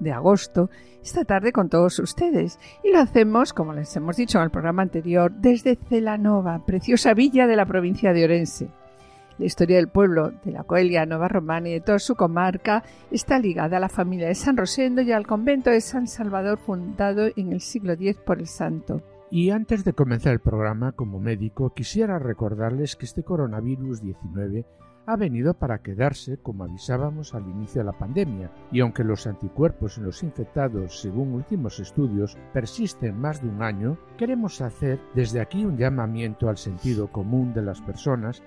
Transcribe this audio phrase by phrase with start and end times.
[0.00, 0.70] de agosto
[1.02, 4.82] esta tarde con todos ustedes y lo hacemos, como les hemos dicho en el programa
[4.82, 8.68] anterior, desde Celanova, preciosa villa de la provincia de Orense.
[9.38, 13.38] La historia del pueblo de la Coelia Nova Romana y de toda su comarca está
[13.38, 17.52] ligada a la familia de San Rosendo y al convento de San Salvador fundado en
[17.52, 19.00] el siglo X por el santo.
[19.30, 24.66] Y antes de comenzar el programa, como médico, quisiera recordarles que este coronavirus 19
[25.10, 29.98] ha venido para quedarse, como avisábamos al inicio de la pandemia, y aunque los anticuerpos
[29.98, 35.64] en los infectados, según últimos estudios, persisten más de un año, queremos hacer desde aquí
[35.64, 38.42] un llamamiento al sentido común de las personas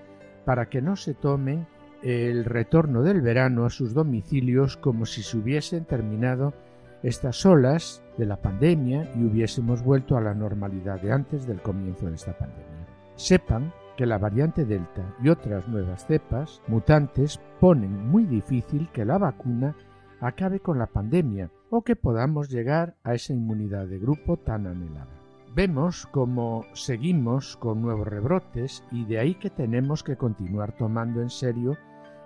[0.46, 1.66] para que no se tomen
[2.02, 6.54] el retorno del verano a sus domicilios como si se hubiesen terminado
[7.02, 12.06] estas olas de la pandemia y hubiésemos vuelto a la normalidad de antes del comienzo
[12.06, 12.86] de esta pandemia.
[13.16, 19.18] Sepan que la variante Delta y otras nuevas cepas mutantes ponen muy difícil que la
[19.18, 19.76] vacuna
[20.20, 25.08] acabe con la pandemia o que podamos llegar a esa inmunidad de grupo tan anhelada.
[25.54, 31.30] Vemos cómo seguimos con nuevos rebrotes y de ahí que tenemos que continuar tomando en
[31.30, 31.76] serio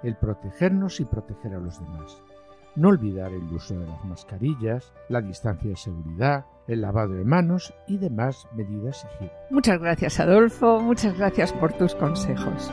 [0.03, 2.23] el protegernos y proteger a los demás.
[2.77, 7.75] No olvidar el uso de las mascarillas, la distancia de seguridad, el lavado de manos
[7.87, 9.51] y demás medidas higiénicas.
[9.51, 12.71] Muchas gracias Adolfo, muchas gracias por tus consejos.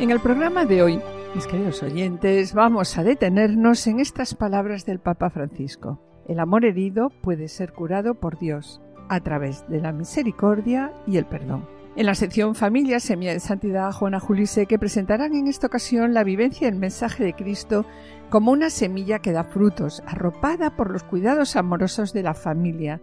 [0.00, 1.00] En el programa de hoy,
[1.34, 6.00] mis queridos oyentes, vamos a detenernos en estas palabras del Papa Francisco.
[6.28, 11.24] El amor herido puede ser curado por Dios a través de la misericordia y el
[11.24, 11.75] perdón.
[11.96, 16.24] En la sección Familia, Semilla de Santidad, Juana Julise, que presentarán en esta ocasión la
[16.24, 17.86] vivencia del mensaje de Cristo
[18.28, 23.00] como una semilla que da frutos, arropada por los cuidados amorosos de la familia.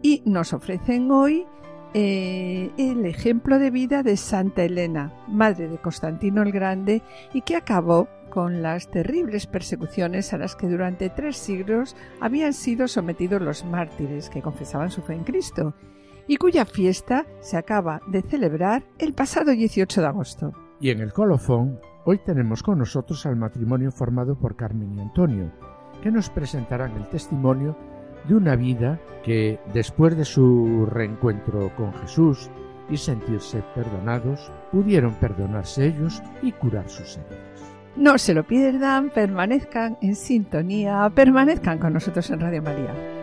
[0.00, 1.44] Y nos ofrecen hoy
[1.92, 7.02] eh, el ejemplo de vida de Santa Elena, madre de Constantino el Grande,
[7.34, 12.88] y que acabó con las terribles persecuciones a las que durante tres siglos habían sido
[12.88, 15.74] sometidos los mártires que confesaban su fe en Cristo,
[16.26, 20.52] y cuya fiesta se acaba de celebrar el pasado 18 de agosto.
[20.80, 25.52] Y en el colofón, hoy tenemos con nosotros al matrimonio formado por Carmen y Antonio,
[26.02, 27.76] que nos presentarán el testimonio
[28.28, 32.50] de una vida que, después de su reencuentro con Jesús
[32.90, 37.74] y sentirse perdonados, pudieron perdonarse ellos y curar sus heridas.
[37.96, 43.15] No se lo pierdan, permanezcan en sintonía, permanezcan con nosotros en Radio María.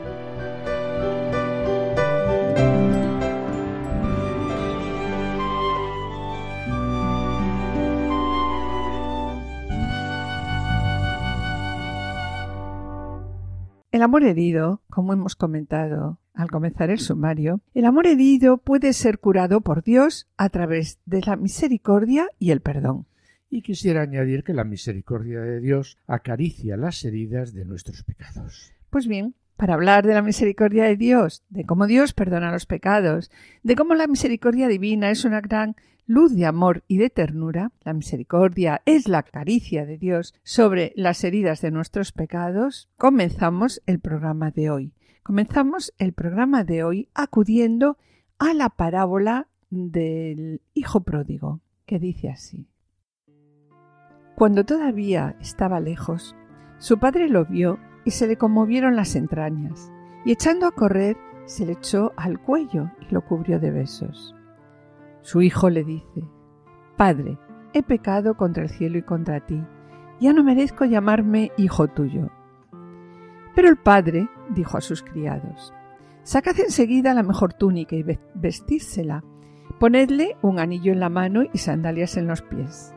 [13.94, 19.20] El amor herido, como hemos comentado al comenzar el sumario, el amor herido puede ser
[19.20, 23.06] curado por Dios a través de la misericordia y el perdón.
[23.52, 28.74] Y quisiera añadir que la misericordia de Dios acaricia las heridas de nuestros pecados.
[28.90, 33.30] Pues bien, para hablar de la misericordia de Dios, de cómo Dios perdona los pecados,
[33.62, 37.94] de cómo la misericordia divina es una gran luz de amor y de ternura, la
[37.94, 44.51] misericordia es la caricia de Dios sobre las heridas de nuestros pecados, comenzamos el programa
[44.51, 44.94] de hoy.
[45.23, 47.97] Comenzamos el programa de hoy acudiendo
[48.39, 52.67] a la parábola del Hijo pródigo, que dice así.
[54.35, 56.35] Cuando todavía estaba lejos,
[56.77, 59.91] su padre lo vio y se le conmovieron las entrañas,
[60.25, 61.15] y echando a correr,
[61.45, 64.35] se le echó al cuello y lo cubrió de besos.
[65.24, 66.24] Su hijo le dice,
[66.98, 67.38] Padre,
[67.74, 69.64] he pecado contra el cielo y contra ti,
[70.20, 72.30] ya no merezco llamarme hijo tuyo.
[73.56, 75.74] Pero el padre dijo a sus criados,
[76.24, 78.04] Sacad enseguida la mejor túnica y
[78.36, 79.24] vestírsela,
[79.80, 82.94] ponedle un anillo en la mano y sandalias en los pies.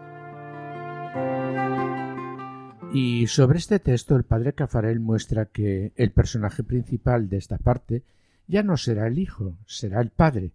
[2.93, 8.03] Y sobre este texto el padre Cafarel muestra que el personaje principal de esta parte
[8.49, 10.53] ya no será el hijo, será el padre.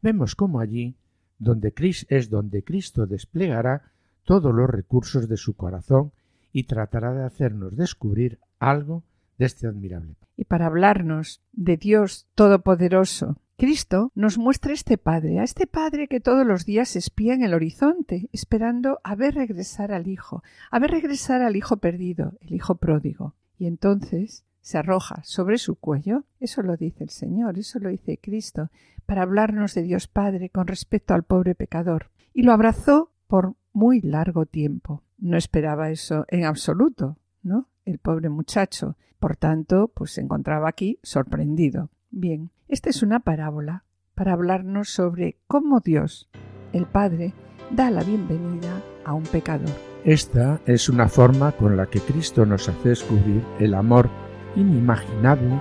[0.00, 0.96] Vemos cómo allí
[1.42, 1.74] donde
[2.08, 3.82] es donde Cristo desplegará
[4.24, 6.12] todos los recursos de su corazón
[6.52, 9.02] y tratará de hacernos descubrir algo
[9.38, 10.14] de este admirable.
[10.36, 16.20] Y para hablarnos de Dios Todopoderoso Cristo nos muestra este Padre, a este Padre que
[16.20, 20.90] todos los días espía en el horizonte, esperando a ver regresar al Hijo, a ver
[20.90, 23.34] regresar al Hijo perdido, el Hijo pródigo.
[23.58, 28.18] Y entonces se arroja sobre su cuello, eso lo dice el Señor, eso lo dice
[28.18, 28.70] Cristo,
[29.04, 32.10] para hablarnos de Dios Padre con respecto al pobre pecador.
[32.32, 35.02] Y lo abrazó por muy largo tiempo.
[35.18, 37.68] No esperaba eso en absoluto, ¿no?
[37.84, 38.96] El pobre muchacho.
[39.18, 41.90] Por tanto, pues se encontraba aquí sorprendido.
[42.10, 46.28] Bien, esta es una parábola para hablarnos sobre cómo Dios,
[46.72, 47.34] el Padre,
[47.70, 49.70] da la bienvenida a un pecador.
[50.04, 54.10] Esta es una forma con la que Cristo nos hace descubrir el amor
[54.56, 55.60] inimaginable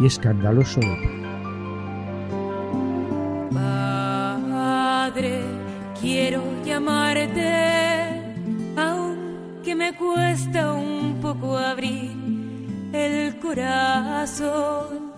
[0.00, 0.80] y escandaloso
[5.08, 5.40] Padre,
[5.98, 8.34] quiero llamarte,
[8.76, 12.10] aunque me cuesta un poco abrir
[12.92, 15.14] el corazón.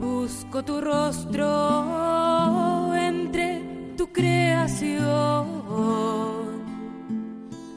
[0.00, 1.46] Busco tu rostro
[2.96, 5.46] entre tu creación.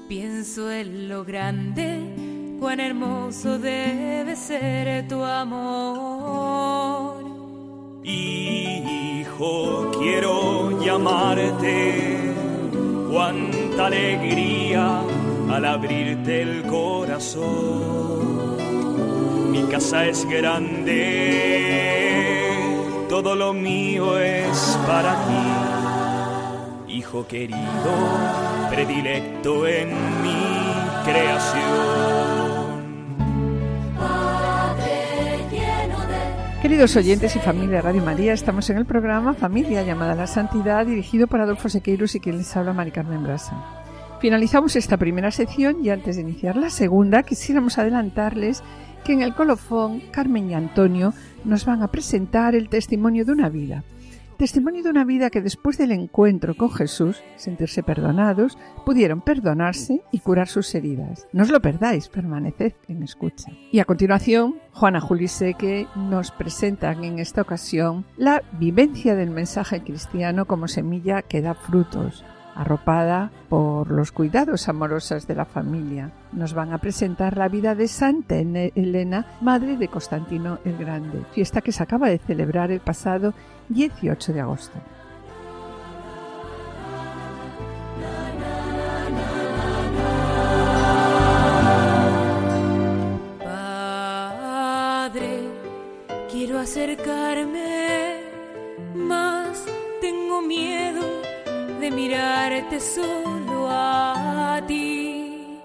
[0.07, 2.15] Pienso en lo grande,
[2.59, 7.23] cuán hermoso debe ser tu amor.
[8.03, 12.33] Hijo, quiero llamarte,
[13.09, 15.01] cuánta alegría
[15.49, 17.39] al abrirte el corazón.
[19.51, 20.95] Mi casa es grande,
[23.07, 26.93] todo lo mío es para ti.
[26.93, 27.59] Hijo querido,
[28.69, 29.89] predilecto en
[30.21, 30.69] mi
[31.05, 32.28] creación.
[36.69, 40.85] Queridos oyentes y familia Radio María, estamos en el programa Familia llamada a la Santidad,
[40.85, 43.59] dirigido por Adolfo Sequeiros y quien les habla Mari Carmen Brasa.
[44.21, 48.61] Finalizamos esta primera sección y antes de iniciar la segunda, quisiéramos adelantarles
[49.03, 51.11] que en el colofón Carmen y Antonio
[51.43, 53.83] nos van a presentar el testimonio de una vida.
[54.39, 60.19] Testimonio de una vida que después del encuentro con Jesús, sentirse perdonados, pudieron perdonarse y
[60.19, 61.27] curar sus heridas.
[61.33, 63.51] No os lo perdáis, permaneced en escucha.
[63.69, 70.45] Y a continuación, Juana Juliseque nos presentan en esta ocasión la vivencia del mensaje cristiano
[70.45, 72.23] como semilla que da frutos,
[72.55, 76.13] arropada por los cuidados amorosos de la familia.
[76.31, 81.59] Nos van a presentar la vida de Santa Elena, madre de Constantino el Grande, fiesta
[81.59, 83.33] que se acaba de celebrar el pasado
[83.69, 84.77] 18 de agosto.
[93.43, 95.39] Padre,
[96.31, 98.23] quiero acercarme,
[98.95, 99.63] mas
[100.01, 101.01] tengo miedo
[101.79, 105.59] de mirarte solo a ti.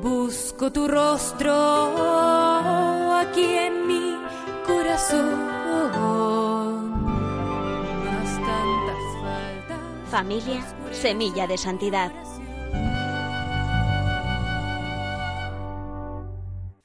[0.00, 1.52] Busco tu rostro
[3.16, 4.16] aquí en mi
[4.66, 6.53] corazón.
[10.14, 12.12] Familia, semilla de santidad.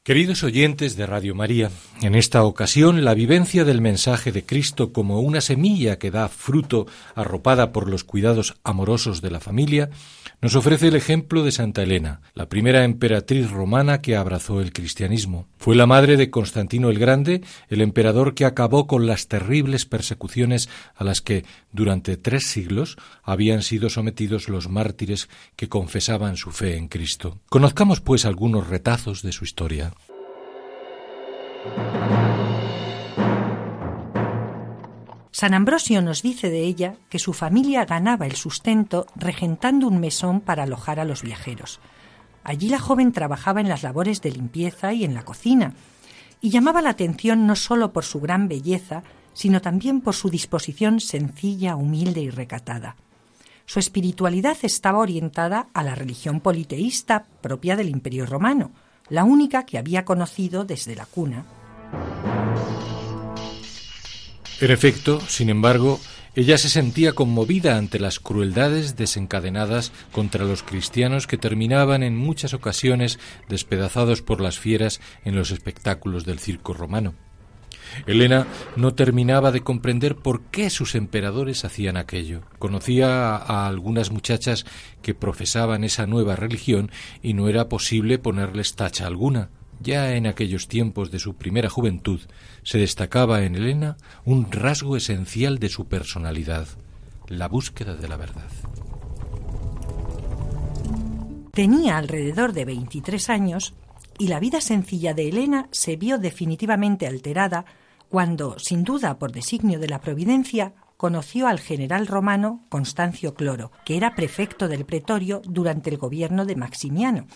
[0.03, 1.69] Queridos oyentes de Radio María,
[2.01, 6.87] en esta ocasión la vivencia del mensaje de Cristo como una semilla que da fruto
[7.13, 9.89] arropada por los cuidados amorosos de la familia
[10.41, 15.47] nos ofrece el ejemplo de Santa Elena, la primera emperatriz romana que abrazó el cristianismo.
[15.57, 20.69] Fue la madre de Constantino el Grande, el emperador que acabó con las terribles persecuciones
[20.95, 25.27] a las que durante tres siglos habían sido sometidos los mártires
[25.57, 27.39] que confesaban su fe en Cristo.
[27.49, 29.91] Conozcamos pues algunos retazos de su historia.
[35.31, 40.41] San Ambrosio nos dice de ella que su familia ganaba el sustento regentando un mesón
[40.41, 41.79] para alojar a los viajeros.
[42.43, 45.75] Allí la joven trabajaba en las labores de limpieza y en la cocina,
[46.41, 50.99] y llamaba la atención no solo por su gran belleza, sino también por su disposición
[50.99, 52.97] sencilla, humilde y recatada.
[53.65, 58.71] Su espiritualidad estaba orientada a la religión politeísta propia del Imperio romano,
[59.09, 61.45] la única que había conocido desde la cuna.
[64.61, 65.99] En efecto, sin embargo,
[66.35, 72.53] ella se sentía conmovida ante las crueldades desencadenadas contra los cristianos que terminaban en muchas
[72.53, 77.15] ocasiones despedazados por las fieras en los espectáculos del circo romano.
[78.05, 82.41] Elena no terminaba de comprender por qué sus emperadores hacían aquello.
[82.59, 84.65] Conocía a algunas muchachas
[85.01, 86.91] que profesaban esa nueva religión
[87.21, 89.49] y no era posible ponerles tacha alguna.
[89.81, 92.19] Ya en aquellos tiempos de su primera juventud
[92.63, 96.67] se destacaba en Elena un rasgo esencial de su personalidad,
[97.27, 98.51] la búsqueda de la verdad.
[101.53, 103.73] Tenía alrededor de 23 años
[104.17, 107.65] y la vida sencilla de Elena se vio definitivamente alterada
[108.09, 113.95] cuando, sin duda por designio de la providencia, conoció al general romano Constancio Cloro, que
[113.95, 117.27] era prefecto del pretorio durante el gobierno de Maximiano,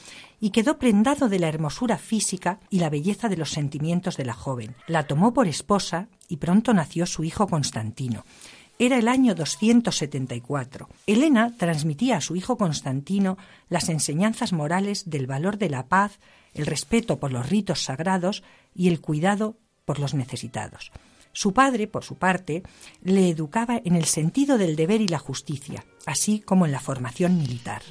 [0.42, 4.34] y quedó prendado de la hermosura física y la belleza de los sentimientos de la
[4.34, 4.76] joven.
[4.88, 8.26] La tomó por esposa y pronto nació su hijo Constantino.
[8.80, 10.90] Era el año 274.
[11.08, 13.38] Helena transmitía a su hijo Constantino
[13.70, 16.20] las enseñanzas morales del valor de la paz,
[16.54, 18.44] el respeto por los ritos sagrados
[18.76, 20.92] y el cuidado por los necesitados.
[21.32, 22.64] Su padre, por su parte,
[23.02, 27.38] le educaba en el sentido del deber y la justicia, así como en la formación
[27.38, 27.82] militar.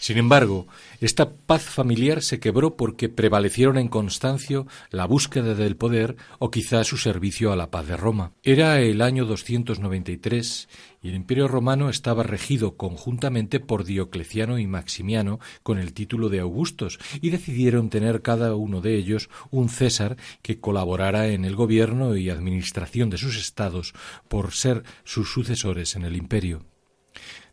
[0.00, 0.66] Sin embargo,
[1.00, 6.84] esta paz familiar se quebró porque prevalecieron en Constancio la búsqueda del poder o quizá
[6.84, 8.32] su servicio a la paz de Roma.
[8.42, 10.68] Era el año 293
[11.02, 16.40] y el Imperio romano estaba regido conjuntamente por Diocleciano y Maximiano con el título de
[16.40, 22.14] Augustos y decidieron tener cada uno de ellos un César que colaborara en el gobierno
[22.14, 23.94] y administración de sus estados
[24.28, 26.66] por ser sus sucesores en el imperio.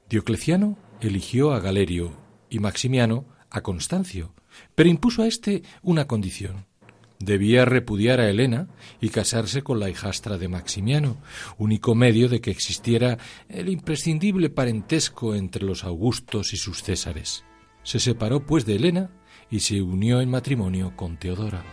[0.10, 4.34] Diocleciano eligió a Galerio, y Maximiano a Constancio,
[4.75, 6.66] pero impuso a éste una condición.
[7.20, 8.68] Debía repudiar a Helena
[9.01, 11.18] y casarse con la hijastra de Maximiano,
[11.58, 13.18] único medio de que existiera
[13.50, 17.44] el imprescindible parentesco entre los Augustos y sus Césares.
[17.82, 19.10] Se separó pues de Helena
[19.50, 21.63] y se unió en matrimonio con Teodora.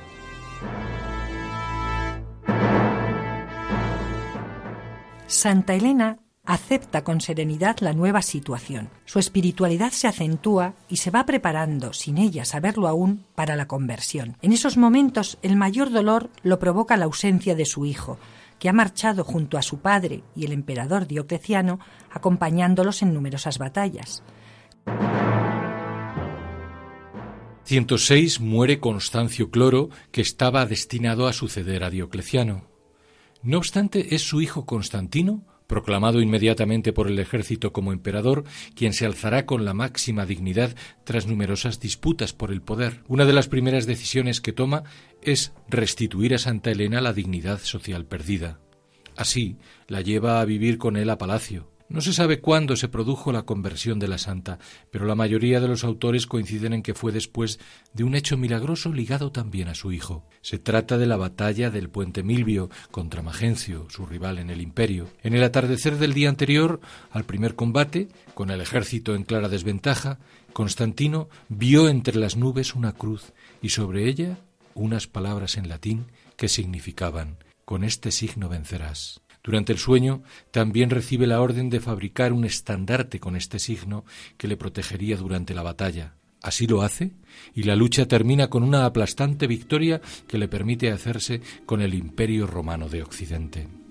[5.27, 8.91] Santa Elena acepta con serenidad la nueva situación.
[9.05, 14.37] Su espiritualidad se acentúa y se va preparando, sin ella saberlo aún, para la conversión.
[14.43, 18.19] En esos momentos el mayor dolor lo provoca la ausencia de su hijo,
[18.59, 24.23] que ha marchado junto a su padre y el emperador Diocleciano, acompañándolos en numerosas batallas.
[27.65, 32.69] 106 muere Constancio Cloro, que estaba destinado a suceder a Diocleciano.
[33.43, 38.45] No obstante, es su hijo Constantino proclamado inmediatamente por el ejército como emperador,
[38.75, 43.03] quien se alzará con la máxima dignidad tras numerosas disputas por el poder.
[43.09, 44.85] Una de las primeras decisiones que toma
[45.23, 48.61] es restituir a Santa Elena la dignidad social perdida.
[49.17, 49.57] Así,
[49.89, 51.74] la lleva a vivir con él a palacio.
[51.95, 54.59] No se sabe cuándo se produjo la conversión de la santa,
[54.91, 57.61] pero la mayoría de los autores coinciden en que fue después
[57.93, 60.25] de un hecho milagroso ligado también a su hijo.
[60.41, 65.07] Se trata de la batalla del puente Milvio contra Magencio, su rival en el imperio.
[65.23, 66.81] En el atardecer del día anterior
[67.13, 70.19] al primer combate, con el ejército en clara desventaja,
[70.53, 73.33] Constantino vio entre las nubes una cruz
[73.63, 74.39] y sobre ella
[74.75, 79.24] unas palabras en latín que significaban Con este signo vencerás.
[79.45, 84.07] Durante el sueño también recibe la orden de fabricar un estandarte con este signo
[84.39, 86.15] que le protegería durante la batalla.
[86.43, 87.13] Así lo hace
[87.55, 92.47] y la lucha termina con una aplastante victoria que le permite hacerse con el imperio
[92.47, 93.84] romano de Occidente.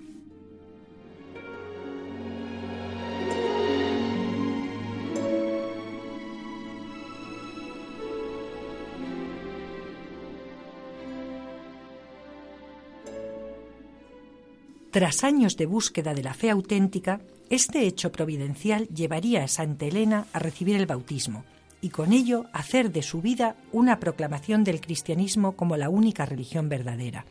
[14.94, 17.20] Tras años de búsqueda de la fe auténtica,
[17.50, 21.44] este hecho providencial llevaría a Santa Elena a recibir el bautismo
[21.80, 26.68] y con ello hacer de su vida una proclamación del cristianismo como la única religión
[26.68, 27.26] verdadera.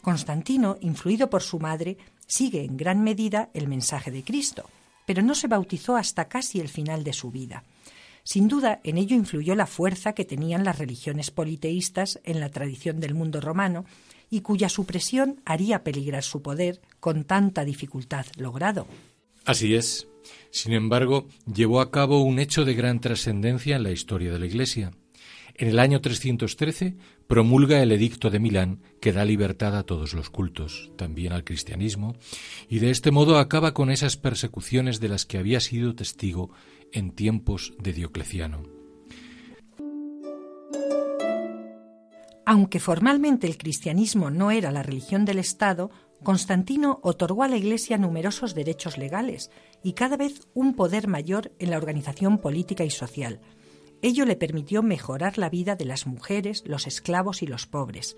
[0.00, 4.70] Constantino, influido por su madre, sigue en gran medida el mensaje de Cristo,
[5.06, 7.64] pero no se bautizó hasta casi el final de su vida.
[8.22, 13.00] Sin duda, en ello influyó la fuerza que tenían las religiones politeístas en la tradición
[13.00, 13.86] del mundo romano
[14.30, 18.86] y cuya supresión haría peligrar su poder con tanta dificultad logrado.
[19.44, 20.08] Así es.
[20.50, 24.46] Sin embargo, llevó a cabo un hecho de gran trascendencia en la historia de la
[24.46, 24.92] Iglesia.
[25.54, 30.28] En el año 313 promulga el Edicto de Milán que da libertad a todos los
[30.28, 32.14] cultos, también al cristianismo,
[32.68, 36.50] y de este modo acaba con esas persecuciones de las que había sido testigo
[36.92, 38.75] en tiempos de Diocleciano.
[42.48, 45.90] Aunque formalmente el cristianismo no era la religión del Estado,
[46.22, 49.50] Constantino otorgó a la Iglesia numerosos derechos legales
[49.82, 53.40] y cada vez un poder mayor en la organización política y social.
[54.00, 58.16] Ello le permitió mejorar la vida de las mujeres, los esclavos y los pobres.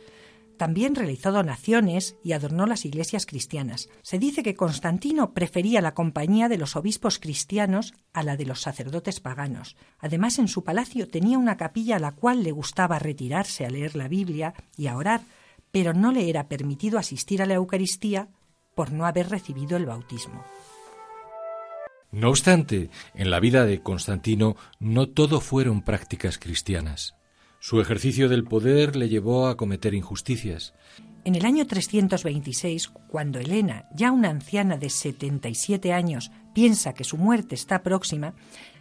[0.58, 3.88] También realizó donaciones y adornó las iglesias cristianas.
[4.02, 8.60] Se dice que Constantino prefería la compañía de los obispos cristianos a la de los
[8.60, 9.76] sacerdotes paganos.
[10.00, 13.94] Además, en su palacio tenía una capilla a la cual le gustaba retirarse a leer
[13.94, 15.20] la Biblia y a orar,
[15.70, 18.28] pero no le era permitido asistir a la Eucaristía
[18.74, 20.44] por no haber recibido el bautismo.
[22.10, 27.17] No obstante, en la vida de Constantino no todo fueron prácticas cristianas.
[27.60, 30.74] Su ejercicio del poder le llevó a cometer injusticias.
[31.24, 37.16] En el año 326, cuando Elena, ya una anciana de 77 años, piensa que su
[37.16, 38.34] muerte está próxima,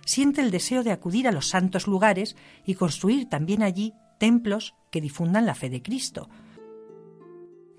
[0.06, 5.02] siente el deseo de acudir a los santos lugares y construir también allí templos que
[5.02, 6.30] difundan la fe de Cristo.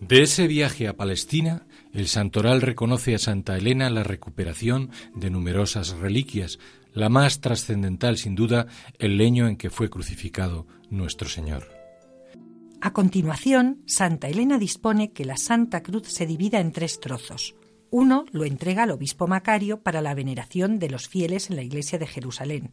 [0.01, 5.91] De ese viaje a Palestina, el santoral reconoce a Santa Elena la recuperación de numerosas
[5.91, 6.61] reliquias,
[6.99, 8.67] la más trascendental sin duda
[8.99, 11.69] el leño en que fue crucificado nuestro Señor.
[12.81, 17.55] A continuación, Santa Elena dispone que la Santa Cruz se divida en tres trozos.
[17.91, 21.99] Uno lo entrega al obispo Macario para la veneración de los fieles en la iglesia
[21.99, 22.71] de Jerusalén.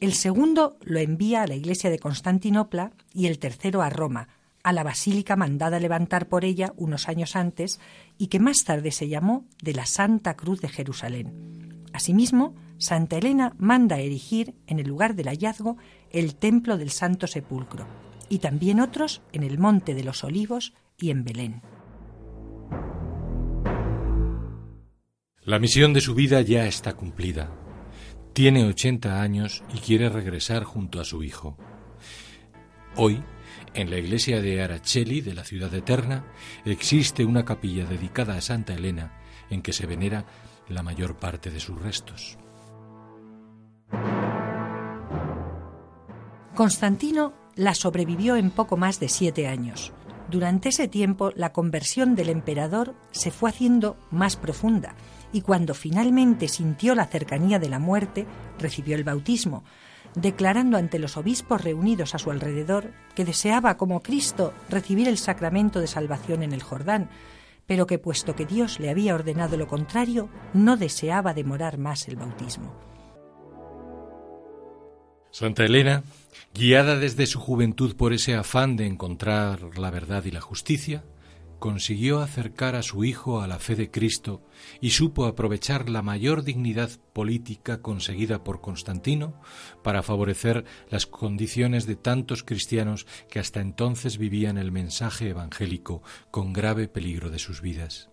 [0.00, 4.28] El segundo lo envía a la iglesia de Constantinopla y el tercero a Roma,
[4.62, 7.80] a la basílica mandada levantar por ella unos años antes
[8.18, 11.69] y que más tarde se llamó de la Santa Cruz de Jerusalén.
[11.92, 15.76] Asimismo, Santa Elena manda erigir en el lugar del hallazgo
[16.10, 17.86] el templo del Santo Sepulcro
[18.28, 21.62] y también otros en el Monte de los Olivos y en Belén.
[25.42, 27.50] La misión de su vida ya está cumplida.
[28.32, 31.56] Tiene 80 años y quiere regresar junto a su hijo.
[32.96, 33.22] Hoy,
[33.74, 36.24] en la iglesia de Araceli de la ciudad eterna,
[36.64, 39.20] existe una capilla dedicada a Santa Elena
[39.50, 40.24] en que se venera
[40.70, 42.38] la mayor parte de sus restos.
[46.54, 49.92] Constantino la sobrevivió en poco más de siete años.
[50.30, 54.94] Durante ese tiempo la conversión del emperador se fue haciendo más profunda
[55.32, 58.26] y cuando finalmente sintió la cercanía de la muerte,
[58.58, 59.64] recibió el bautismo,
[60.14, 65.80] declarando ante los obispos reunidos a su alrededor que deseaba, como Cristo, recibir el sacramento
[65.80, 67.08] de salvación en el Jordán,
[67.70, 72.16] pero que puesto que Dios le había ordenado lo contrario, no deseaba demorar más el
[72.16, 72.74] bautismo.
[75.30, 76.02] Santa Elena,
[76.52, 81.04] guiada desde su juventud por ese afán de encontrar la verdad y la justicia,
[81.60, 84.42] consiguió acercar a su hijo a la fe de Cristo
[84.80, 89.40] y supo aprovechar la mayor dignidad política conseguida por Constantino
[89.84, 96.52] para favorecer las condiciones de tantos cristianos que hasta entonces vivían el mensaje evangélico con
[96.52, 98.10] grave peligro de sus vidas.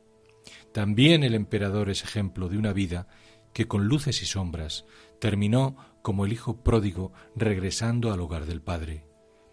[0.73, 3.07] También el emperador es ejemplo de una vida
[3.53, 4.85] que con luces y sombras
[5.19, 9.07] terminó como el hijo pródigo regresando al hogar del Padre.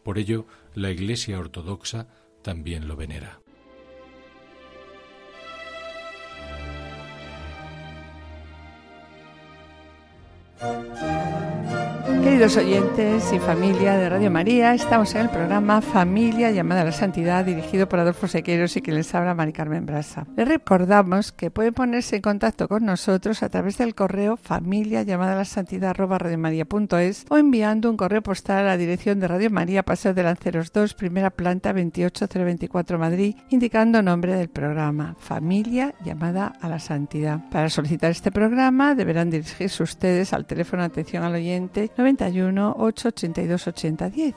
[0.04, 2.08] Por ello, la Iglesia ortodoxa
[2.42, 3.43] también lo venera.
[10.64, 11.13] Música
[12.24, 16.92] Queridos oyentes y familia de Radio María, estamos en el programa Familia llamada a la
[16.92, 20.26] Santidad, dirigido por Adolfo Sequeiros y que les habla Mari Carmen Brasa.
[20.34, 25.34] Les recordamos que pueden ponerse en contacto con nosotros a través del correo familia llamada
[25.34, 29.82] a la santidad radiomaria.es o enviando un correo postal a la dirección de Radio María,
[29.82, 36.70] Paseo de Lanceros 2, primera planta 28024 Madrid, indicando nombre del programa Familia llamada a
[36.70, 37.50] la Santidad.
[37.50, 44.34] Para solicitar este programa deberán dirigirse ustedes al teléfono atención al oyente 91 882 8010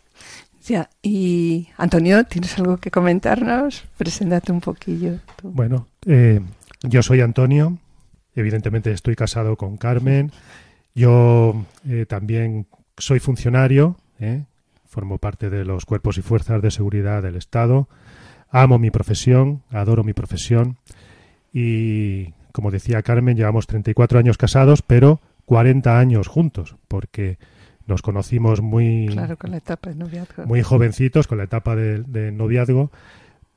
[0.67, 3.85] Ya, y Antonio, ¿tienes algo que comentarnos?
[3.97, 5.19] Preséntate un poquillo.
[5.37, 5.49] tú.
[5.49, 6.43] Bueno, eh,
[6.83, 7.79] yo soy Antonio,
[8.35, 10.31] evidentemente estoy casado con Carmen,
[10.95, 12.67] yo eh, también
[12.99, 14.45] soy funcionario, ¿eh?
[14.93, 17.89] Formo parte de los cuerpos y fuerzas de seguridad del Estado,
[18.51, 20.77] amo mi profesión, adoro mi profesión
[21.51, 27.39] y, como decía Carmen, llevamos 34 años casados, pero 40 años juntos, porque
[27.87, 30.45] nos conocimos muy, Claro, con la etapa de noviazgo.
[30.45, 32.91] muy jovencitos con la etapa de, de noviazgo,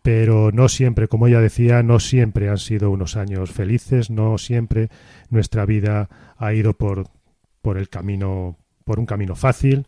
[0.02, 4.89] pero no siempre, como ella decía, no siempre han sido unos años felices, no siempre
[5.30, 7.08] nuestra vida ha ido por,
[7.62, 9.86] por el camino, por un camino fácil,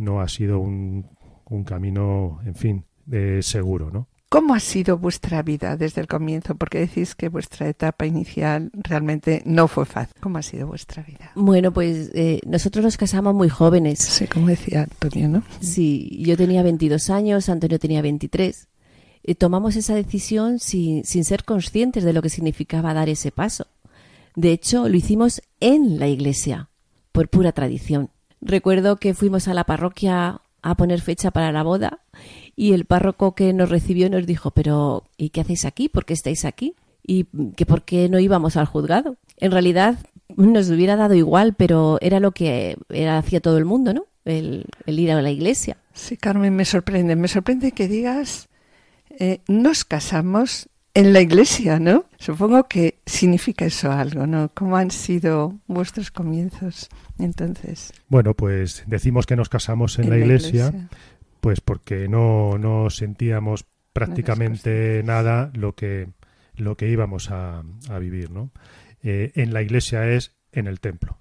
[0.00, 1.06] no ha sido un,
[1.48, 4.08] un camino, en fin, eh, seguro, ¿no?
[4.30, 6.54] ¿Cómo ha sido vuestra vida desde el comienzo?
[6.54, 10.14] Porque decís que vuestra etapa inicial realmente no fue fácil.
[10.20, 11.32] ¿Cómo ha sido vuestra vida?
[11.34, 13.98] Bueno, pues eh, nosotros nos casamos muy jóvenes.
[13.98, 15.42] Sí, como decía Antonio, ¿no?
[15.60, 18.68] Sí, yo tenía 22 años, Antonio tenía 23.
[19.24, 23.66] Y tomamos esa decisión sin, sin ser conscientes de lo que significaba dar ese paso.
[24.36, 26.70] De hecho, lo hicimos en la iglesia,
[27.10, 28.10] por pura tradición.
[28.40, 32.00] Recuerdo que fuimos a la parroquia a poner fecha para la boda
[32.56, 35.88] y el párroco que nos recibió nos dijo, pero ¿y qué hacéis aquí?
[35.88, 36.74] ¿Por qué estáis aquí?
[37.02, 37.24] Y
[37.56, 39.16] que por qué no íbamos al juzgado.
[39.38, 39.98] En realidad
[40.36, 44.06] nos hubiera dado igual, pero era lo que era, hacía todo el mundo, ¿no?
[44.24, 45.78] El, ir a la iglesia.
[45.94, 47.16] Sí, Carmen, me sorprende.
[47.16, 48.48] Me sorprende que digas,
[49.18, 52.06] eh, nos casamos en la iglesia, ¿no?
[52.18, 54.50] Supongo que significa eso algo, ¿no?
[54.54, 57.92] ¿Cómo han sido vuestros comienzos entonces?
[58.08, 60.88] Bueno, pues decimos que nos casamos en, la, iglesia,
[61.40, 66.08] pues porque no, no sentíamos prácticamente nada lo que,
[66.54, 68.50] lo que íbamos a, a vivir, ¿no?
[69.02, 71.18] Eh, en la iglesia es en el templo.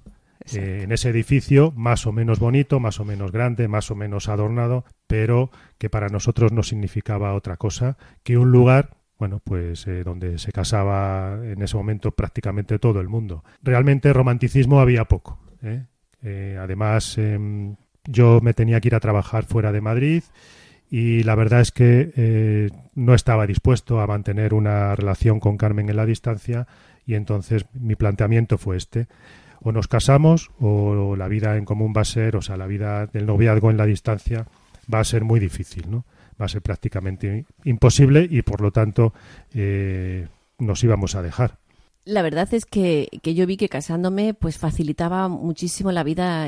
[0.56, 4.30] Eh, en ese edificio más o menos bonito, más o menos grande, más o menos
[4.30, 10.04] adornado, pero que para nosotros no significaba otra cosa que un lugar bueno, pues eh,
[10.04, 13.44] donde se casaba en ese momento prácticamente todo el mundo.
[13.62, 15.38] Realmente romanticismo había poco.
[15.62, 15.84] ¿eh?
[16.24, 20.24] Eh, además, em, yo me tenía que ir a trabajar fuera de Madrid
[20.90, 25.90] y la verdad es que eh, no estaba dispuesto a mantener una relación con Carmen
[25.90, 26.68] en la distancia
[27.06, 29.08] y entonces mi planteamiento fue este.
[29.62, 33.08] O nos casamos o la vida en común va a ser, o sea, la vida
[33.08, 34.48] del noviazgo en la distancia
[34.92, 36.06] va a ser muy difícil, ¿no?
[36.40, 39.14] Va a ser prácticamente imposible y por lo tanto
[39.54, 41.58] eh, nos íbamos a dejar.
[42.06, 46.48] La verdad es que, que yo vi que casándome pues facilitaba muchísimo la vida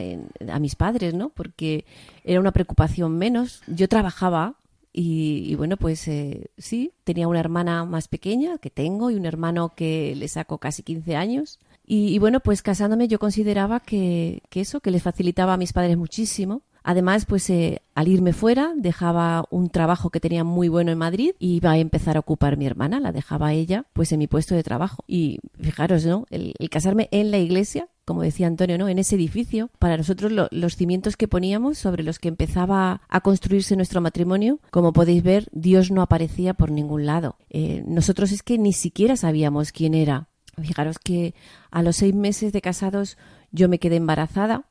[0.49, 1.29] a mis padres, ¿no?
[1.29, 1.85] Porque
[2.23, 3.61] era una preocupación menos.
[3.67, 4.55] Yo trabajaba
[4.93, 9.73] y, bueno, pues eh, sí, tenía una hermana más pequeña que tengo y un hermano
[9.75, 11.59] que le saco casi 15 años.
[11.85, 15.73] Y, y bueno, pues casándome yo consideraba que, que eso, que les facilitaba a mis
[15.73, 16.61] padres muchísimo.
[16.83, 21.31] Además, pues eh, al irme fuera dejaba un trabajo que tenía muy bueno en Madrid
[21.39, 24.55] y iba a empezar a ocupar mi hermana, la dejaba ella pues en mi puesto
[24.55, 25.03] de trabajo.
[25.07, 26.25] Y fijaros, ¿no?
[26.31, 28.87] El, casarme en la iglesia, como decía Antonio, ¿no?
[28.89, 33.21] En ese edificio, para nosotros lo- los cimientos que poníamos sobre los que empezaba a
[33.21, 37.35] construirse nuestro matrimonio, como podéis ver, Dios no aparecía por ningún lado.
[37.49, 40.27] Eh, nosotros es que ni siquiera sabíamos quién era.
[40.61, 41.33] Fijaros que
[41.69, 43.17] a los seis meses de casados
[43.51, 44.65] yo me quedé embarazada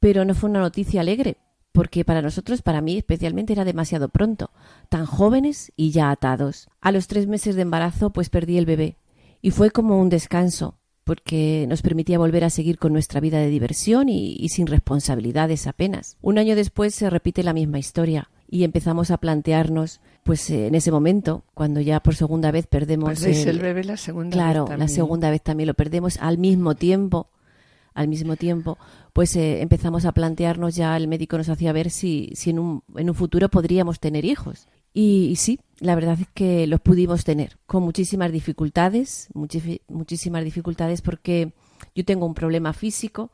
[0.00, 1.36] pero no fue una noticia alegre,
[1.72, 4.50] porque para nosotros, para mí especialmente, era demasiado pronto,
[4.88, 6.68] tan jóvenes y ya atados.
[6.80, 8.96] A los tres meses de embarazo, pues perdí el bebé,
[9.42, 13.48] y fue como un descanso, porque nos permitía volver a seguir con nuestra vida de
[13.48, 16.16] diversión y, y sin responsabilidades apenas.
[16.20, 18.30] Un año después se repite la misma historia.
[18.50, 23.44] Y empezamos a plantearnos, pues en ese momento, cuando ya por segunda vez perdemos Perdéis
[23.44, 24.88] el bebé la segunda vez Claro, la también.
[24.88, 27.28] segunda vez también lo perdemos al mismo tiempo.
[27.98, 28.78] Al mismo tiempo,
[29.12, 32.82] pues eh, empezamos a plantearnos ya, el médico nos hacía ver si, si en, un,
[32.96, 34.68] en un futuro podríamos tener hijos.
[34.94, 39.28] Y, y sí, la verdad es que los pudimos tener, con muchísimas dificultades,
[39.88, 41.52] muchísimas dificultades porque
[41.94, 43.30] yo tengo un problema físico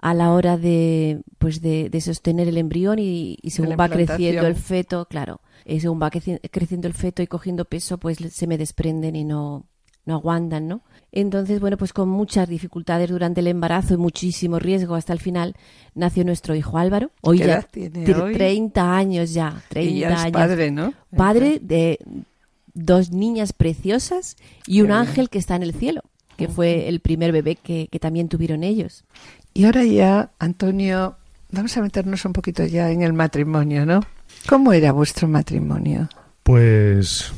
[0.00, 4.42] a la hora de pues de, de sostener el embrión y, y según va creciendo
[4.48, 8.46] el feto, claro, eh, según va creci- creciendo el feto y cogiendo peso, pues se
[8.46, 9.64] me desprenden y no,
[10.04, 10.82] no aguantan, ¿no?
[11.12, 15.54] Entonces, bueno, pues con muchas dificultades durante el embarazo y muchísimo riesgo hasta el final,
[15.94, 17.10] nació nuestro hijo Álvaro.
[17.20, 18.32] Hoy ¿Qué ya edad tiene tre- hoy?
[18.34, 20.32] 30 años ya, 30 Y ya es años.
[20.32, 20.94] padre, ¿no?
[21.16, 21.98] Padre de
[22.74, 24.36] dos niñas preciosas
[24.66, 24.98] y Qué un bien.
[24.98, 26.02] ángel que está en el cielo,
[26.38, 29.04] que fue el primer bebé que, que también tuvieron ellos.
[29.54, 31.16] Y ahora ya, Antonio,
[31.50, 34.00] vamos a meternos un poquito ya en el matrimonio, ¿no?
[34.48, 36.08] ¿Cómo era vuestro matrimonio?
[36.42, 37.30] Pues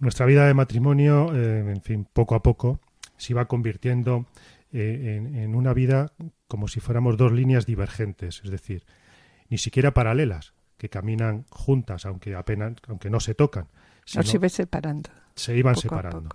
[0.00, 2.80] nuestra vida de matrimonio, eh, en fin, poco a poco
[3.16, 4.26] se iba convirtiendo
[4.72, 6.12] eh, en, en una vida
[6.46, 8.84] como si fuéramos dos líneas divergentes, es decir,
[9.48, 13.66] ni siquiera paralelas, que caminan juntas, aunque apenas, aunque no se tocan.
[14.14, 15.10] No se iban separando.
[15.34, 16.30] Se iban separando.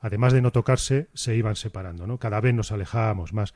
[0.00, 2.18] Además de no tocarse, se iban separando, ¿no?
[2.18, 3.54] Cada vez nos alejábamos más.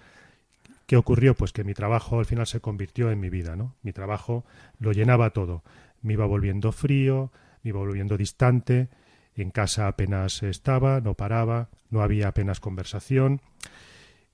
[0.87, 1.35] ¿Qué ocurrió?
[1.37, 3.77] Pues que mi trabajo al final se convirtió en mi vida, ¿no?
[3.83, 4.44] Mi trabajo
[4.79, 5.62] lo llenaba todo.
[6.03, 7.31] Me iba volviendo frío,
[7.62, 8.88] me iba volviendo distante,
[9.37, 13.40] en casa apenas estaba, no paraba, no había apenas conversación.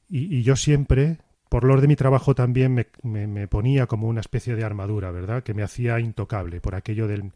[0.08, 4.54] Y, yo siempre, por lo de mi trabajo también me, me, ponía como una especie
[4.54, 5.42] de armadura, ¿verdad?
[5.42, 7.32] Que me hacía intocable por aquello del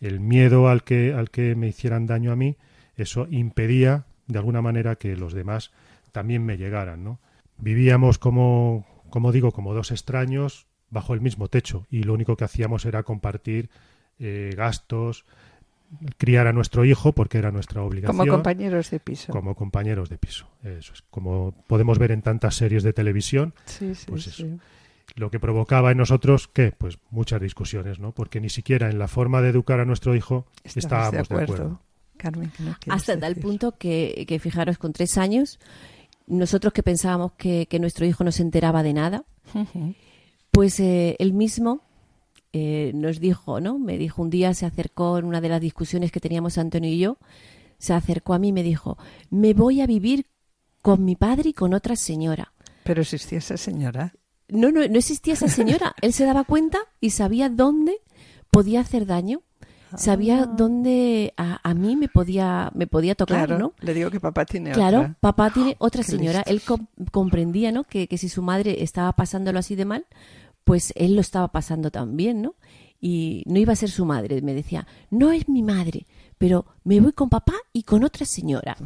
[0.00, 2.56] el miedo al que, al que me hicieran daño a mí,
[2.96, 5.72] eso impedía de alguna manera que los demás
[6.12, 7.18] también me llegaran.
[7.58, 12.44] Vivíamos como, como digo, como dos extraños bajo el mismo techo y lo único que
[12.44, 13.70] hacíamos era compartir
[14.18, 15.24] eh, gastos,
[16.16, 18.16] criar a nuestro hijo porque era nuestra obligación.
[18.16, 19.32] Como compañeros de piso.
[19.32, 20.48] Como compañeros de piso.
[20.62, 21.02] Eso es.
[21.10, 23.54] Como podemos ver en tantas series de televisión.
[23.66, 24.56] Sí, sí, pues sí.
[25.16, 26.72] Lo que provocaba en nosotros, ¿qué?
[26.76, 28.12] Pues muchas discusiones, ¿no?
[28.12, 31.80] Porque ni siquiera en la forma de educar a nuestro hijo estábamos de acuerdo.
[32.16, 32.50] Carmen,
[32.88, 35.58] Hasta tal punto que, que, fijaros, con tres años,
[36.26, 39.24] nosotros que pensábamos que, que nuestro hijo no se enteraba de nada,
[40.50, 41.82] pues eh, él mismo
[42.56, 43.80] eh, nos dijo, ¿no?
[43.80, 46.98] Me dijo un día, se acercó en una de las discusiones que teníamos Antonio y
[46.98, 47.18] yo,
[47.78, 48.96] se acercó a mí y me dijo,
[49.28, 50.26] me voy a vivir
[50.80, 52.52] con mi padre y con otra señora.
[52.84, 54.14] Pero existía esa señora.
[54.46, 55.96] No, no, no existía esa señora.
[56.00, 57.96] Él se daba cuenta y sabía dónde
[58.52, 59.42] podía hacer daño
[59.96, 60.46] sabía ah.
[60.46, 63.74] dónde a, mí me podía me podía tocar, claro, ¿no?
[63.80, 65.08] Le digo que papá tiene claro, otra.
[65.08, 66.42] Claro, papá tiene otra señora.
[66.46, 66.62] Él
[67.10, 67.84] comprendía, ¿no?
[67.84, 70.06] Que, que si su madre estaba pasándolo así de mal,
[70.64, 72.54] pues él lo estaba pasando también, ¿no?
[73.00, 74.40] Y no iba a ser su madre.
[74.40, 76.06] Me decía, no es mi madre,
[76.38, 78.76] pero me voy con papá y con otra señora.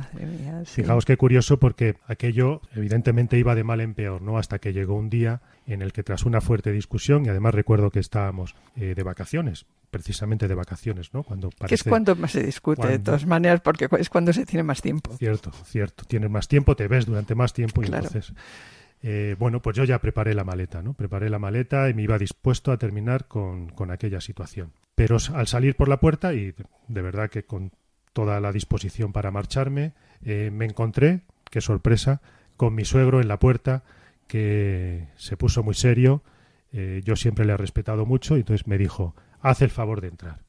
[0.65, 4.39] Fijaos qué curioso porque aquello evidentemente iba de mal en peor, ¿no?
[4.39, 7.91] Hasta que llegó un día en el que tras una fuerte discusión, y además recuerdo
[7.91, 11.23] que estábamos eh, de vacaciones, precisamente de vacaciones, ¿no?
[11.23, 14.63] Cuando que es cuando más se discute, de todas maneras, porque es cuando se tiene
[14.63, 15.15] más tiempo.
[15.19, 16.05] Cierto, cierto.
[16.05, 18.33] Tienes más tiempo, te ves durante más tiempo y entonces...
[19.03, 20.95] Eh, bueno, pues yo ya preparé la maleta, ¿no?
[20.95, 24.73] Preparé la maleta y me iba dispuesto a terminar con, con aquella situación.
[24.95, 26.55] Pero al salir por la puerta, y
[26.89, 27.71] de verdad que con
[28.13, 29.93] toda la disposición para marcharme,
[30.25, 32.21] eh, me encontré, qué sorpresa,
[32.57, 33.85] con mi suegro en la puerta,
[34.27, 36.23] que se puso muy serio.
[36.73, 40.09] Eh, yo siempre le he respetado mucho y entonces me dijo, haz el favor de
[40.09, 40.41] entrar.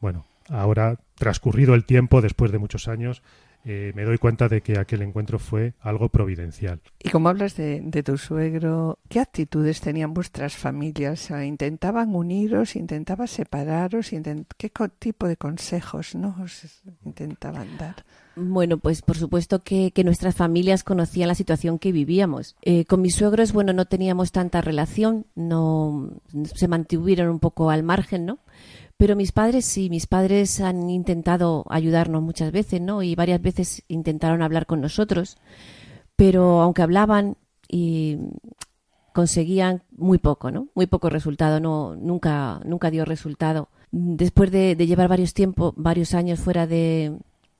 [0.00, 3.22] Bueno, ahora, transcurrido el tiempo, después de muchos años,
[3.70, 6.80] eh, me doy cuenta de que aquel encuentro fue algo providencial.
[6.98, 11.30] Y como hablas de, tu suegro, ¿qué actitudes tenían vuestras familias?
[11.30, 12.76] ¿Intentaban uniros?
[12.76, 14.10] ¿Intentaban separaros?
[14.56, 16.34] ¿Qué tipo de consejos ¿no?
[16.42, 18.06] os intentaban dar?
[18.36, 22.56] Bueno, pues por supuesto que, nuestras familias conocían la situación que vivíamos.
[22.62, 26.10] Eh, con mis suegros, bueno, no teníamos tanta relación, no
[26.54, 28.38] se mantuvieron un poco al margen, ¿no?
[28.98, 33.04] Pero mis padres sí, mis padres han intentado ayudarnos muchas veces, ¿no?
[33.04, 35.38] Y varias veces intentaron hablar con nosotros,
[36.16, 37.36] pero aunque hablaban
[37.68, 38.18] y
[39.12, 40.66] conseguían muy poco, ¿no?
[40.74, 43.68] Muy poco resultado, no, nunca, nunca dio resultado.
[43.92, 47.16] Después de, llevar varios tiempo, varios años fuera de,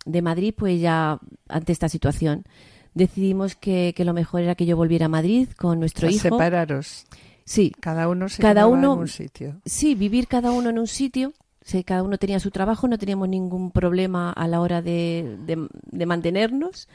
[0.06, 2.46] de, Madrid, pues ya ante esta situación
[2.94, 6.30] decidimos que, que, lo mejor era que yo volviera a Madrid con nuestro hijo.
[6.30, 7.06] Separaros.
[7.48, 7.72] Sí.
[7.80, 9.60] Cada uno se cada uno, en un sitio.
[9.64, 11.32] Sí, vivir cada uno en un sitio.
[11.62, 16.06] Sí, cada uno tenía su trabajo, no teníamos ningún problema a la hora de, de,
[16.06, 16.88] mantenernos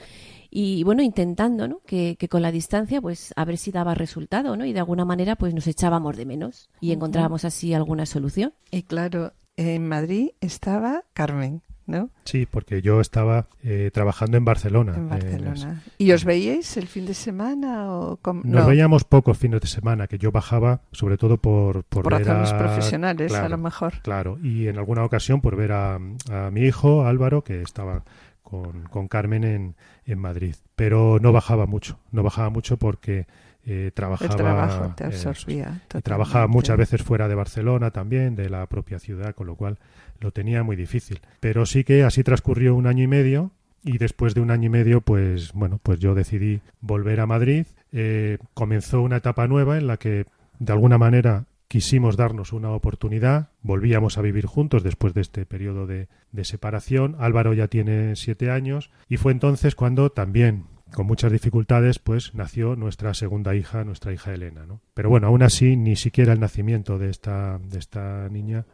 [0.50, 1.82] y bueno, intentando ¿no?
[1.86, 4.66] que, que, con la distancia pues a ver si daba resultado ¿no?
[4.66, 8.54] y de alguna manera pues nos echábamos de menos y encontrábamos así alguna solución.
[8.72, 12.10] Y claro, en Madrid estaba Carmen, ¿no?
[12.24, 14.96] Sí, porque yo estaba eh, trabajando en Barcelona.
[14.96, 15.84] En Barcelona.
[15.98, 17.92] ¿Y os veíais el fin de semana?
[17.92, 21.84] O Nos veíamos pocos fines de semana, que yo bajaba sobre todo por...
[21.84, 24.02] Por, por razones profesionales, a lo mejor.
[24.02, 28.04] Claro, y en alguna ocasión por ver a, a mi hijo Álvaro, que estaba
[28.42, 30.56] con, con Carmen en, en Madrid.
[30.76, 33.28] Pero no bajaba mucho, no bajaba mucho porque
[33.66, 35.82] eh, trabajaba, el trabajo te absorbía.
[36.04, 39.80] trabajaba muchas veces fuera de Barcelona también, de la propia ciudad, con lo cual
[40.20, 41.22] lo tenía muy difícil.
[41.40, 43.52] Pero sí que así transcurrió un año y medio
[43.84, 47.66] y después de un año y medio, pues bueno, pues yo decidí volver a Madrid.
[47.92, 50.26] Eh, comenzó una etapa nueva en la que
[50.60, 55.88] de alguna manera quisimos darnos una oportunidad, volvíamos a vivir juntos después de este periodo
[55.88, 57.16] de, de, separación.
[57.20, 62.76] Álvaro ya tiene siete años y fue entonces cuando también, con muchas dificultades, pues nació
[62.76, 64.68] nuestra segunda hija, nuestra hija Elena.
[64.68, 64.82] ¿no?
[64.94, 68.66] Pero bueno, aún así, ni siquiera el nacimiento de esta, de esta niña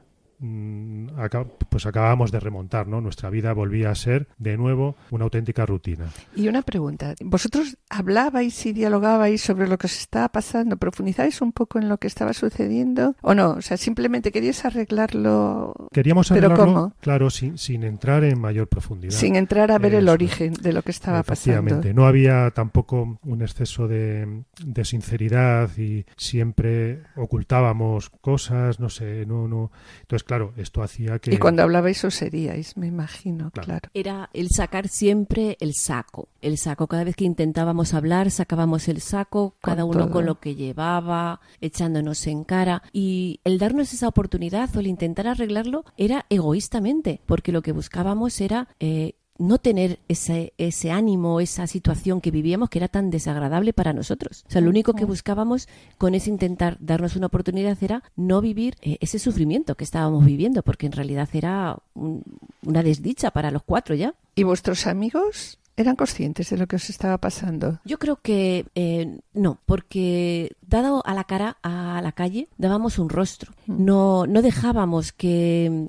[1.69, 3.01] pues acabamos de remontar, ¿no?
[3.01, 6.05] Nuestra vida volvía a ser de nuevo una auténtica rutina.
[6.35, 10.77] Y una pregunta, ¿vosotros hablabais y dialogabais sobre lo que os estaba pasando?
[10.77, 13.51] ¿Profundizáis un poco en lo que estaba sucediendo o no?
[13.51, 15.73] O sea, simplemente queríais arreglarlo.
[15.91, 16.93] Queríamos arreglarlo, ¿Pero cómo?
[17.01, 19.13] claro, sin, sin entrar en mayor profundidad.
[19.13, 21.81] Sin entrar a ver el origen de lo que estaba pasando.
[21.93, 29.47] No había tampoco un exceso de, de sinceridad y siempre ocultábamos cosas, no sé, no,
[29.47, 29.71] no.
[30.01, 31.33] Entonces, claro, esto hacía que.
[31.33, 33.89] Y cuando hablabais os seríais, me imagino, claro.
[33.95, 36.29] Era el sacar siempre el saco.
[36.39, 36.85] El saco.
[36.85, 42.27] Cada vez que intentábamos hablar, sacábamos el saco, cada uno con lo que llevaba, echándonos
[42.27, 42.83] en cara.
[42.93, 48.39] Y el darnos esa oportunidad o el intentar arreglarlo era egoístamente, porque lo que buscábamos
[48.39, 53.73] era eh, no tener ese, ese ánimo, esa situación que vivíamos que era tan desagradable
[53.73, 54.43] para nosotros.
[54.47, 58.75] O sea, lo único que buscábamos con ese intentar darnos una oportunidad era no vivir
[58.81, 63.95] eh, ese sufrimiento que estábamos viviendo, porque en realidad era una desdicha para los cuatro
[63.95, 64.13] ya.
[64.35, 65.57] ¿Y vuestros amigos?
[65.79, 67.79] ¿Eran conscientes de lo que os estaba pasando?
[67.85, 73.07] Yo creo que eh, no, porque dado a la cara, a la calle, dábamos un
[73.07, 73.53] rostro.
[73.65, 73.85] Mm.
[73.85, 75.87] No, no dejábamos que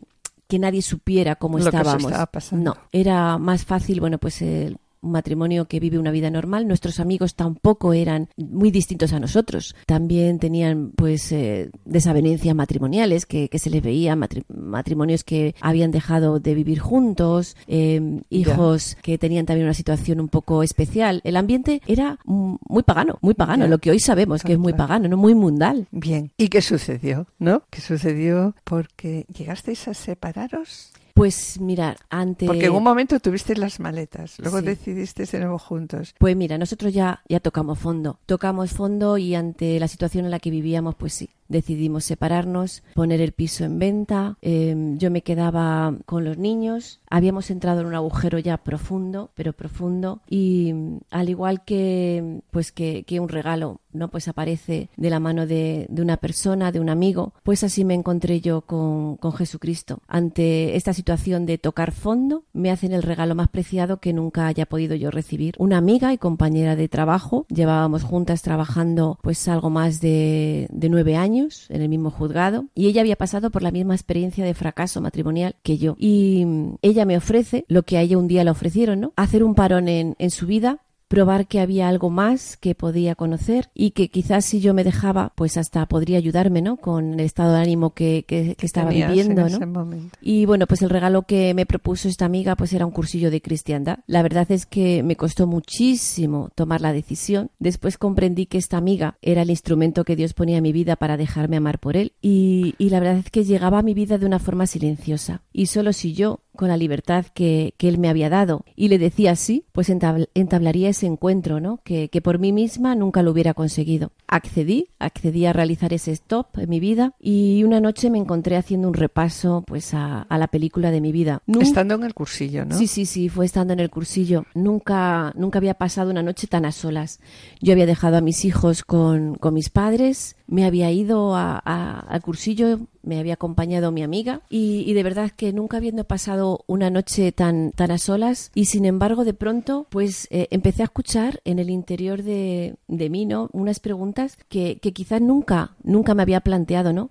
[0.50, 2.12] que nadie supiera cómo estábamos.
[2.52, 6.66] No, era más fácil, bueno, pues el un matrimonio que vive una vida normal.
[6.66, 9.74] Nuestros amigos tampoco eran muy distintos a nosotros.
[9.86, 16.54] También tenían pues eh, desavenencias matrimoniales que, se les veía, matrimonios que habían dejado de
[16.54, 21.20] vivir juntos, em, hijos que tenían también una situación un poco especial.
[21.24, 25.08] El ambiente era muy pagano, muy pagano, lo que hoy sabemos que es muy pagano,
[25.08, 25.86] no muy mundal.
[25.90, 26.32] Bien.
[26.36, 27.26] ¿Y qué sucedió?
[27.38, 27.64] ¿No?
[27.70, 30.92] ¿Qué sucedió porque llegasteis a separaros?
[31.20, 32.46] Pues mira, antes...
[32.46, 36.14] Porque en un momento tuviste las maletas, luego decidiste de nuevo juntos.
[36.18, 38.18] Pues mira, nosotros ya, ya tocamos fondo.
[38.24, 43.20] Tocamos fondo y ante la situación en la que vivíamos, pues sí, decidimos separarnos, poner
[43.20, 44.38] el piso en venta.
[44.40, 47.00] Em, yo me quedaba con los niños.
[47.10, 50.22] Habíamos entrado en un agujero ya profundo, pero profundo.
[50.28, 50.72] Y
[51.10, 54.08] al igual que, pues que, que un regalo, ¿no?
[54.08, 57.34] Pues aparece de la mano de, de, una persona, de un amigo.
[57.42, 59.98] Pues así me encontré yo con, con Jesucristo.
[60.06, 64.66] Ante esta situación de tocar fondo, me hacen el regalo más preciado que nunca haya
[64.66, 65.56] podido yo recibir.
[65.58, 67.46] Una amiga y compañera de trabajo.
[67.48, 72.86] Llevábamos juntas trabajando pues algo más de, de nueve años en el mismo juzgado y
[72.86, 75.96] ella había pasado por la misma experiencia de fracaso matrimonial que yo.
[75.98, 79.12] Y mm, ella me ofrece lo que a ella un día le ofrecieron, ¿no?
[79.16, 83.68] Hacer un parón en, en su vida probar que había algo más que podía conocer
[83.74, 86.76] y que quizás si yo me dejaba, pues hasta podría ayudarme, ¿no?
[86.76, 89.90] Con el estado de ánimo que, que, estaba viviendo, ¿no?
[90.22, 93.42] Y bueno, pues el regalo que me propuso esta amiga, pues era un cursillo de
[93.42, 93.98] cristiandad.
[94.06, 97.50] La verdad es que me costó muchísimo tomar la decisión.
[97.58, 101.16] Después comprendí que esta amiga era el instrumento que Dios ponía en mi vida para
[101.16, 104.26] dejarme amar por él y, y la verdad es que llegaba a mi vida de
[104.26, 105.42] una forma silenciosa.
[105.52, 108.98] Y solo si yo con la libertad que, que, él me había dado y le
[108.98, 111.80] decía sí, pues entablaría ese encuentro, ¿no?
[111.84, 114.12] Que, que, por mí misma nunca lo hubiera conseguido.
[114.28, 118.88] Accedí, accedí a realizar ese stop en mi vida y una noche me encontré haciendo
[118.88, 121.40] un repaso pues a, a la película de mi vida.
[121.58, 122.76] estando en el cursillo, ¿no?
[122.76, 124.44] Sí, sí, sí, fue estando en el cursillo.
[124.54, 127.20] Nunca, nunca había pasado una noche tan a solas.
[127.62, 132.20] Yo había dejado a mis hijos con, con mis padres, me había ido a, al
[132.20, 137.32] cursillo, me había acompañado mi amiga y, de verdad que nunca habiendo pasado una noche
[137.32, 141.58] tan, tan a solas y sin embargo de pronto pues eh, empecé a escuchar en
[141.58, 143.48] el interior de, de mí, ¿no?
[143.52, 147.10] Unas preguntas que, que quizás nunca, nunca me había planteado, ¿no?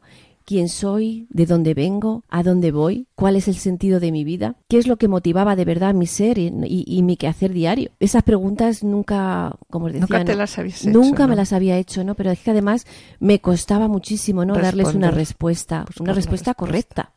[0.49, 4.55] Quién soy, de dónde vengo, a dónde voy, cuál es el sentido de mi vida,
[4.67, 7.91] qué es lo que motivaba de verdad mi ser y, mi quehacer diario.
[7.99, 11.77] Esas preguntas nunca, como os decía, nunca te las habías hecho, nunca me las había
[11.77, 12.15] hecho, ¿no?
[12.15, 12.87] Pero es que además
[13.19, 14.55] me costaba muchísimo, ¿no?
[14.55, 17.11] Darles una respuesta, pues una respuesta, correcta.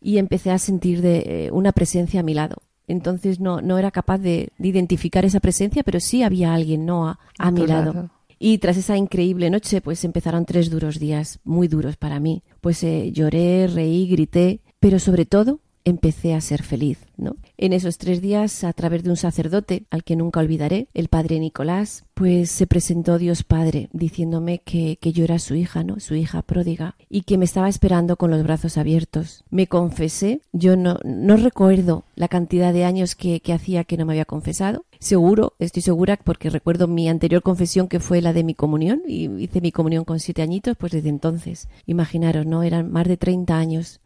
[0.00, 2.56] Y empecé a sentir de, eh, una presencia a mi lado.
[2.88, 7.16] Entonces no, no era capaz de, identificar esa presencia, pero sí había alguien, ¿no?
[7.38, 8.10] A, mi lado.
[8.38, 12.42] Y tras esa increíble noche, pues empezaron tres duros días, muy duros para mí.
[12.60, 17.36] Pues eh, lloré, reí, grité, pero sobre todo empecé a ser feliz, ¿no?
[17.56, 21.40] En esos tres días, a través de un sacerdote al que nunca olvidaré, el padre
[21.40, 26.00] Nicolás, pues se presentó Dios Padre diciéndome que, que, yo era su hija, ¿no?
[26.00, 29.44] Su hija pródiga y que me estaba esperando con los brazos abiertos.
[29.50, 34.04] Me confesé, yo no, no recuerdo la cantidad de años que, que hacía que no
[34.04, 34.84] me había confesado.
[34.98, 39.30] Seguro, estoy segura, porque recuerdo mi anterior confesión que fue la de mi comunión y
[39.42, 41.68] hice mi comunión con siete añitos, pues desde entonces.
[41.86, 42.62] Imaginaros, ¿no?
[42.62, 44.00] Eran más de 30 años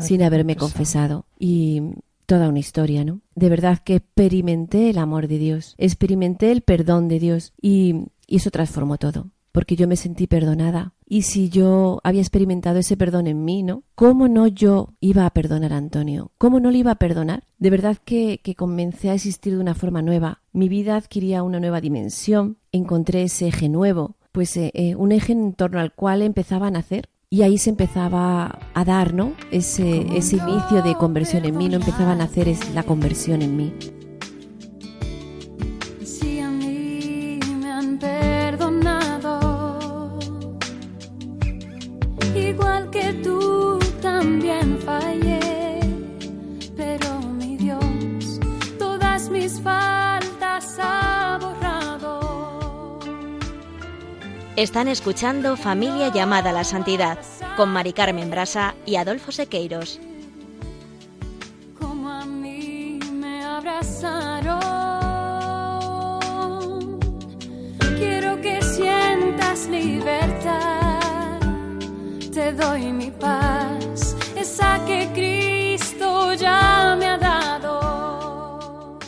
[0.00, 1.26] sin, haberme confesado.
[1.38, 1.82] Y
[2.26, 3.20] toda una historia, ¿no?
[3.34, 8.36] De verdad que experimenté el amor de Dios, experimenté el perdón de Dios y, y
[8.36, 10.92] eso transformó todo porque yo me sentí perdonada.
[11.06, 13.84] Y si yo había experimentado ese perdón en mí, ¿no?
[13.94, 16.30] ¿Cómo no yo iba a perdonar a Antonio?
[16.36, 17.44] ¿Cómo no le iba a perdonar?
[17.56, 20.42] De verdad que, que comencé a existir de una forma nueva.
[20.52, 25.32] Mi vida adquiría una nueva dimensión, encontré ese eje nuevo, pues eh, eh, un eje
[25.32, 29.32] en torno al cual empezaba a nacer y ahí se empezaba a dar, ¿no?
[29.52, 33.56] Ese, ese inicio de conversión en mí, no empezaba a nacer es la conversión en
[33.56, 33.72] mí.
[54.56, 57.18] Están escuchando Familia llamada a la Santidad
[57.58, 60.00] con Mari Carmen Brasa y Adolfo Sequeiros.
[61.78, 64.60] como a mí me abrazaron.
[67.98, 71.38] Quiero que sientas libertad,
[72.32, 78.98] te doy mi paz, esa que Cristo ya me ha dado.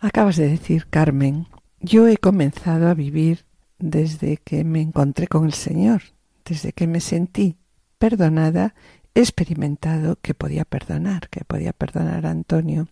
[0.00, 1.46] Acabas de decir, Carmen,
[1.80, 3.44] yo he comenzado a vivir
[3.78, 6.02] desde que me encontré con el Señor,
[6.44, 7.56] desde que me sentí
[7.98, 8.74] perdonada,
[9.14, 12.88] he experimentado que podía perdonar, que podía perdonar a Antonio.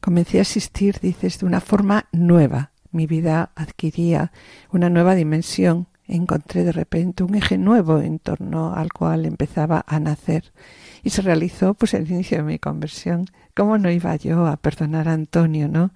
[0.00, 2.72] Comencé a asistir, dices, de una forma nueva.
[2.90, 4.32] Mi vida adquiría
[4.70, 5.86] una nueva dimensión.
[6.08, 10.52] Encontré de repente un eje nuevo en torno al cual empezaba a nacer.
[11.04, 13.26] Y se realizó pues el inicio de mi conversión.
[13.54, 15.92] ¿Cómo no iba yo a perdonar a Antonio, no?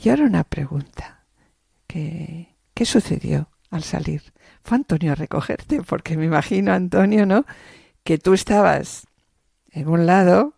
[0.00, 1.15] Y ahora una pregunta.
[1.86, 4.22] ¿Qué, qué sucedió al salir?
[4.62, 5.82] ¿Fue Antonio a recogerte?
[5.82, 7.44] Porque me imagino, Antonio, ¿no?
[8.02, 9.06] Que tú estabas
[9.70, 10.54] en un lado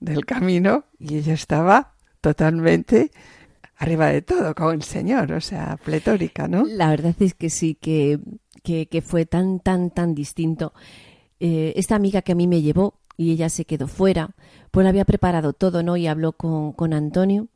[0.00, 3.10] del camino y ella estaba totalmente
[3.76, 6.64] arriba de todo, con el Señor, o sea, pletórica, ¿no?
[6.66, 8.20] La verdad es que sí, que,
[8.62, 10.74] que, que fue tan, tan, tan distinto.
[11.40, 14.30] Eh, esta amiga que a mí me llevó y ella se quedó fuera,
[14.70, 15.96] pues había preparado todo, ¿no?
[15.96, 17.48] Y habló con, con Antonio,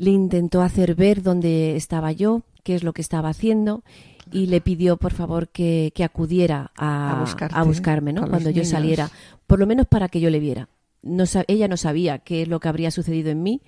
[0.00, 3.84] le intentó hacer ver dónde estaba yo, qué es lo que estaba haciendo
[4.32, 8.26] y le pidió por favor que, que acudiera a, A buscarte, a buscarme, ¿no?
[8.26, 8.68] Cuando yo niños.
[8.68, 9.10] saliera,
[9.46, 10.70] por lo menos para que yo le viera.
[11.02, 13.60] No, ella no sabía qué es lo que habría sucedido en mí,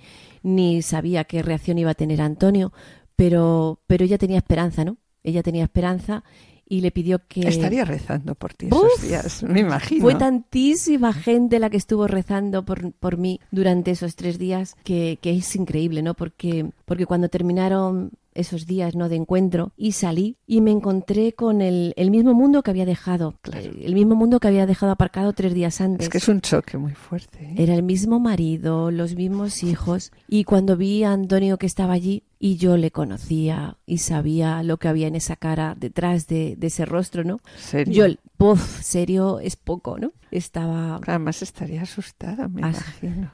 [0.43, 2.72] ni sabía qué reacción iba a tener Antonio,
[3.14, 4.97] pero, pero ella tenía esperanza, ¿no?
[5.22, 6.24] Ella tenía esperanza
[6.69, 7.41] y le pidió que...
[7.41, 10.03] Estaría rezando por ti esos días, me imagino.
[10.03, 15.19] Fue tantísima gente la que estuvo rezando por, por mí durante esos tres días que,
[15.21, 16.15] que es increíble, ¿no?
[16.15, 19.09] Porque, porque cuando terminaron esos días ¿no?
[19.09, 23.35] de encuentro y salí y me encontré con el, el mismo mundo que había dejado,
[23.43, 23.64] Claro.
[23.64, 26.07] eh, el mismo mundo que había dejado aparcado tres días antes.
[26.07, 27.39] Es que es un choque muy fuerte.
[27.45, 27.55] ¿eh?
[27.59, 30.12] Era el mismo marido, los mismos hijos.
[30.28, 34.78] Y cuando vi a Antonio que estaba allí y yo le conocía y sabía lo
[34.78, 37.39] que había en esa cara detrás de, de ese rostro, ¿no?
[37.57, 38.07] ¿Serio?
[38.09, 40.12] Yo, puff, serio es poco, ¿no?
[40.30, 40.99] Estaba...
[41.07, 43.30] Además estaría asustada, me As- imagino.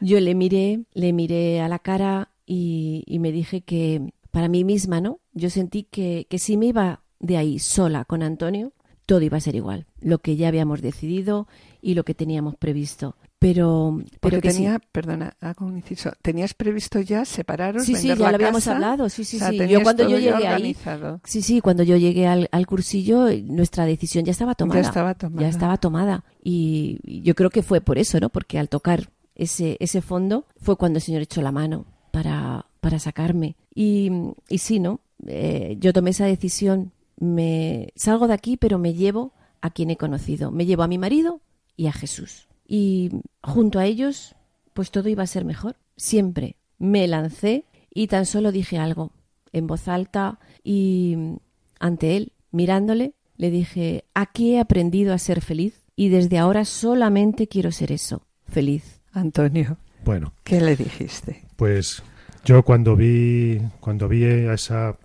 [0.00, 4.64] Yo le miré, le miré a la cara y, y me dije que para mí
[4.64, 5.20] misma, ¿no?
[5.32, 8.72] Yo sentí que, que si me iba de ahí sola con Antonio,
[9.06, 9.86] todo iba a ser igual.
[10.00, 11.46] Lo que ya habíamos decidido
[11.80, 13.16] y lo que teníamos previsto.
[13.38, 14.56] Pero, pero que sí.
[14.56, 16.10] tenía, perdona, hago un inciso.
[16.20, 18.72] ¿Tenías previsto ya separaros, Sí, sí, ya lo habíamos casa?
[18.74, 19.68] hablado, sí, sí, O sea, sí.
[19.68, 20.76] Yo cuando yo llegué ahí.
[21.22, 24.82] Sí, sí, cuando yo llegué al, al cursillo, nuestra decisión ya estaba tomada.
[24.82, 25.42] Ya estaba tomada.
[25.42, 26.24] Ya estaba tomada.
[26.42, 28.30] Y yo creo que fue por eso, ¿no?
[28.30, 33.00] Porque al tocar ese, ese fondo fue cuando el Señor echó la mano para, para
[33.00, 33.56] sacarme.
[33.74, 34.08] Y,
[34.48, 35.00] y sí, ¿no?
[35.26, 36.92] Eh, yo tomé esa decisión.
[37.18, 40.52] Me salgo de aquí, pero me llevo a quien he conocido.
[40.52, 41.40] Me llevo a mi marido
[41.76, 42.46] y a Jesús.
[42.68, 43.10] Y
[43.42, 44.36] junto a ellos,
[44.74, 45.74] pues todo iba a ser mejor.
[45.96, 49.10] Siempre me lancé y tan solo dije algo
[49.52, 51.16] en voz alta y
[51.80, 57.48] ante él, mirándole, le dije, aquí he aprendido a ser feliz y desde ahora solamente
[57.48, 59.00] quiero ser eso, feliz.
[59.12, 61.42] Antonio, Bueno, ¿qué le dijiste?
[61.56, 62.02] pues
[62.44, 64.96] yo cuando vi cuando vi a esa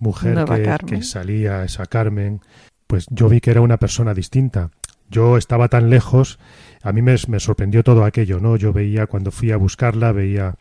[0.00, 0.44] mujer
[0.86, 2.40] que salía, esa Carmen,
[2.86, 4.70] pues yo vi que era una persona distinta.
[5.08, 6.38] Yo estaba tan lejos,
[6.82, 8.56] a mí me, me sorprendió todo aquello, ¿no?
[8.56, 10.56] Yo veía cuando fui a buscarla, veía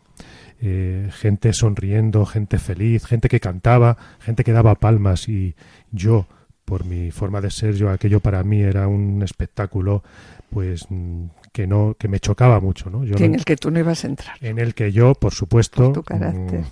[0.62, 5.56] eh, gente sonriendo, gente feliz, gente que cantaba, gente que daba palmas y
[5.92, 6.28] yo,
[6.66, 10.04] por mi forma de ser, yo aquello para mí era un espectáculo,
[10.50, 13.06] pues mm, que no, que me chocaba mucho, ¿no?
[13.06, 14.36] Yo en no- el que tú no ibas a entrar.
[14.42, 16.62] en el que yo, por supuesto, Por tu carácter.
[16.62, 16.66] mm,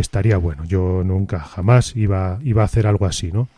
[0.00, 0.64] estaría bueno.
[0.64, 3.48] Yo nunca, jamás iba, iba a hacer algo así, ¿no?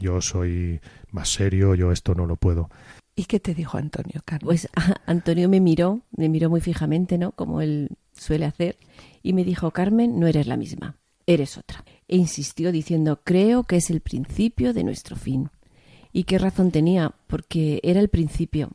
[0.00, 0.80] Yo soy
[1.12, 2.68] más serio, yo esto no lo puedo.
[3.16, 4.44] ¿Y qué te dijo Antonio, Carmen?
[4.46, 4.68] Pues
[5.06, 7.30] Antonio me miró, me miró muy fijamente, ¿no?
[7.32, 8.76] Como él suele hacer,
[9.22, 11.84] y me dijo, Carmen, no eres la misma, eres otra.
[12.08, 15.48] e insistió diciendo creo que es el principio de nuestro fin.
[16.12, 18.70] Y qué razón tenía, porque era el principio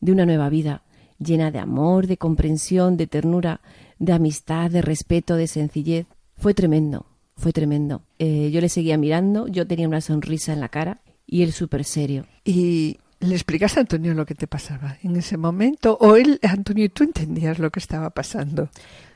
[0.00, 0.82] de una nueva vida,
[1.22, 3.60] llena de amor, de comprensión, de ternura,
[3.98, 6.06] de amistad, de respeto, de sencillez.
[6.36, 7.06] Fue tremendo,
[7.36, 8.02] fue tremendo.
[8.18, 11.84] Eh, yo le seguía mirando, yo tenía una sonrisa en la cara y él súper
[11.84, 12.26] serio.
[12.44, 15.96] ¿Y le explicaste a Antonio lo que te pasaba en ese momento?
[16.00, 18.68] ¿O él, Antonio, tú entendías lo que estaba pasando?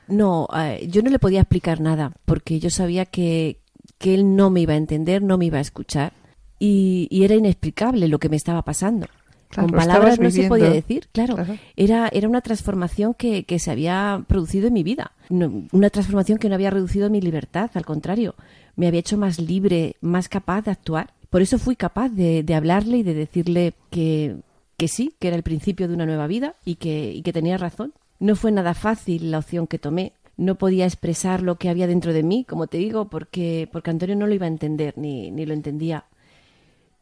[0.07, 3.59] No, eh, yo no le podía explicar nada porque yo sabía que,
[3.97, 6.13] que él no me iba a entender, no me iba a escuchar
[6.59, 9.07] y, y era inexplicable lo que me estaba pasando.
[9.49, 11.35] Claro, Con palabras no se podía decir, claro.
[11.35, 11.55] Claro.
[11.75, 15.13] Era, era una transformación que, que se había producido en mi vida.
[15.29, 18.35] No- una transformación que no había reducido mi libertad, al contrario,
[18.75, 21.13] me había hecho más libre, más capaz de actuar.
[21.29, 24.35] Por eso fui capaz de, de hablarle y de decirle que,
[24.77, 27.57] que sí, que era el principio de una nueva vida y que, y que tenía
[27.57, 27.93] razón.
[28.19, 30.13] No fue nada fácil la opción que tomé.
[30.37, 34.15] No podía expresar lo que había dentro de mí, como te digo, porque, porque Antonio
[34.15, 36.05] no lo iba a entender ni, ni lo entendía.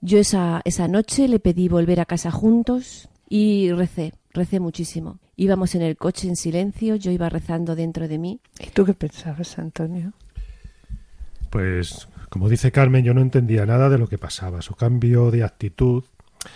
[0.05, 5.17] Yo esa, esa noche le pedí volver a casa juntos y recé, recé muchísimo.
[5.35, 8.39] Íbamos en el coche en silencio, yo iba rezando dentro de mí.
[8.59, 10.13] ¿Y tú qué pensabas, Antonio?
[11.49, 14.61] Pues, como dice Carmen, yo no entendía nada de lo que pasaba.
[14.61, 16.03] Su cambio de actitud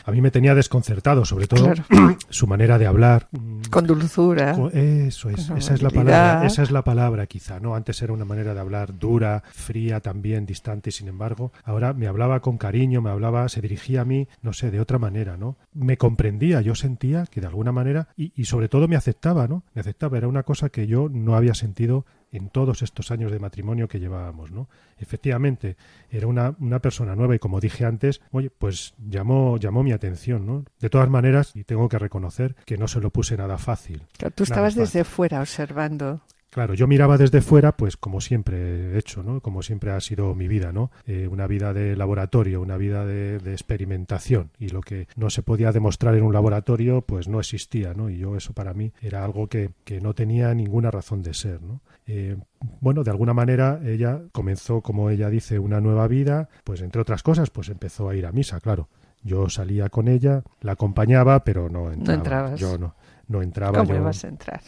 [0.05, 1.83] a mí me tenía desconcertado, sobre todo Claro.
[2.29, 3.27] su manera de hablar.
[3.69, 4.51] Con dulzura.
[4.73, 7.75] Eso es, esa es la palabra, esa es la palabra quizá, ¿no?
[7.75, 12.07] Antes era una manera de hablar dura, fría también, distante, y sin embargo, ahora me
[12.07, 15.57] hablaba con cariño, me hablaba, se dirigía a mí, no sé, de otra manera, ¿no?
[15.73, 19.63] Me comprendía, yo sentía que de alguna manera, y, y sobre todo me aceptaba, ¿no?
[19.73, 23.39] Me aceptaba, era una cosa que yo no había sentido en todos estos años de
[23.39, 24.67] matrimonio que llevábamos, ¿no?
[24.97, 25.75] Efectivamente,
[26.11, 30.45] era una, una persona nueva y como dije antes, oye, pues llamó, llamó mi atención,
[30.45, 30.65] ¿no?
[30.79, 34.03] De todas maneras, y tengo que reconocer que no se lo puse nada fácil.
[34.17, 34.81] Claro, Tú estabas fácil.
[34.83, 36.21] desde fuera observando.
[36.51, 38.57] Claro, yo miraba desde fuera, pues como siempre
[38.93, 39.39] he hecho, ¿no?
[39.39, 40.89] Como siempre ha sido mi vida, ¿no?
[41.05, 44.49] Eh, una vida de laboratorio, una vida de, de experimentación.
[44.57, 48.09] Y lo que no se podía demostrar en un laboratorio, pues no existía, ¿no?
[48.09, 51.61] Y yo eso para mí era algo que, que no tenía ninguna razón de ser,
[51.61, 51.81] ¿no?
[52.11, 52.35] Eh,
[52.81, 57.21] bueno, de alguna manera ella comenzó, como ella dice, una nueva vida, pues entre otras
[57.21, 58.89] cosas, pues empezó a ir a misa, claro.
[59.21, 62.17] Yo salía con ella, la acompañaba, pero no entraba.
[62.17, 62.59] entrabas.
[62.59, 62.95] Yo no,
[63.27, 63.77] no entraba.
[63.77, 64.61] ¿Cómo yo, ibas a entrar?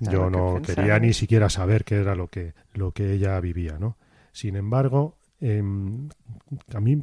[0.00, 3.38] No, yo que no quería ni siquiera saber qué era lo que, lo que ella
[3.40, 3.96] vivía, ¿no?
[4.32, 6.08] Sin embargo, em,
[6.74, 7.00] a mí,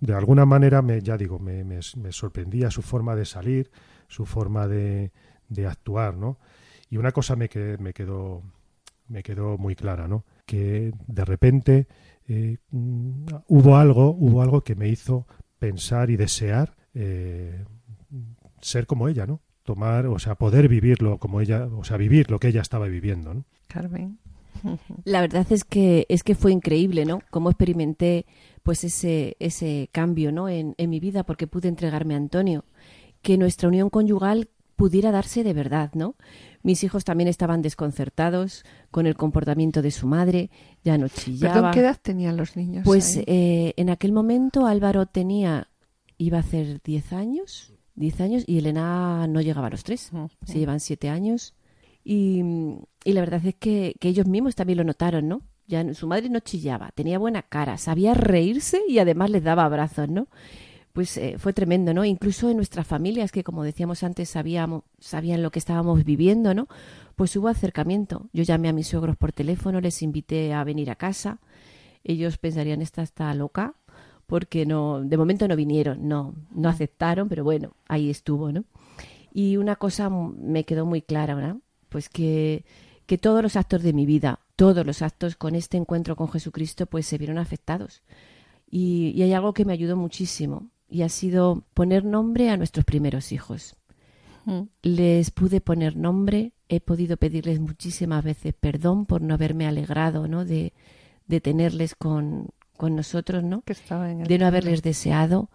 [0.00, 3.70] de alguna manera, me, ya digo, me, me- me sorprendía su forma de salir,
[4.08, 5.12] su forma de,
[5.48, 6.38] de actuar, ¿no?
[6.90, 8.42] Y una cosa me, que, me quedó
[9.08, 10.24] me quedó muy clara, ¿no?
[10.44, 11.86] Que de repente
[12.28, 15.26] eh, mm, hubo algo, hubo algo que me hizo
[15.58, 17.64] pensar y desear eh,
[18.60, 19.40] ser como ella, ¿no?
[19.62, 23.34] Tomar, o sea, poder vivirlo como ella, o sea, vivir lo que ella estaba viviendo,
[23.34, 23.44] ¿no?
[23.66, 24.18] Carmen.
[25.04, 27.20] La verdad es que es que fue increíble, ¿no?
[27.30, 28.26] Cómo experimenté
[28.62, 30.48] pues ese ese cambio, ¿no?
[30.48, 32.64] En, en mi vida porque pude entregarme a Antonio,
[33.22, 36.14] que nuestra unión conyugal pudiera darse de verdad, ¿no?
[36.66, 40.50] Mis hijos también estaban desconcertados con el comportamiento de su madre,
[40.82, 41.54] ya no chillaba.
[41.54, 42.82] Perdón, ¿qué edad tenían los niños?
[42.84, 45.68] Pues eh, en aquel momento Álvaro tenía,
[46.18, 50.28] iba a hacer 10 años, 10 años, y Elena no llegaba a los 3, Ujú.
[50.44, 51.54] se llevan 7 años.
[52.02, 52.42] Y,
[53.04, 55.42] y la verdad es que, que ellos mismos también lo notaron, ¿no?
[55.68, 60.08] Ya su madre no chillaba, tenía buena cara, sabía reírse y además les daba abrazos,
[60.08, 60.26] ¿no?
[60.96, 62.06] Pues eh, fue tremendo, ¿no?
[62.06, 66.68] Incluso en nuestras familias, que como decíamos antes, sabíamos, sabían lo que estábamos viviendo, ¿no?
[67.16, 68.30] Pues hubo acercamiento.
[68.32, 71.38] Yo llamé a mis suegros por teléfono, les invité a venir a casa.
[72.02, 73.74] Ellos pensarían, esta está loca,
[74.26, 78.64] porque no, de momento no vinieron, no, no aceptaron, pero bueno, ahí estuvo, ¿no?
[79.34, 81.60] Y una cosa me quedó muy clara, ¿no?
[81.90, 82.64] Pues que,
[83.04, 86.86] que todos los actos de mi vida, todos los actos con este encuentro con Jesucristo,
[86.86, 88.02] pues se vieron afectados.
[88.70, 93.32] Y hay algo que me ayudó muchísimo, y ha sido poner nombre a nuestros primeros
[93.32, 93.76] hijos.
[94.44, 94.62] Mm.
[94.82, 100.44] Les pude poner nombre, he podido pedirles muchísimas veces perdón por no haberme alegrado, ¿no?
[100.44, 100.72] De,
[101.26, 103.62] de tenerles con, con nosotros, ¿no?
[103.62, 105.50] Que estaba en el de no haberles deseado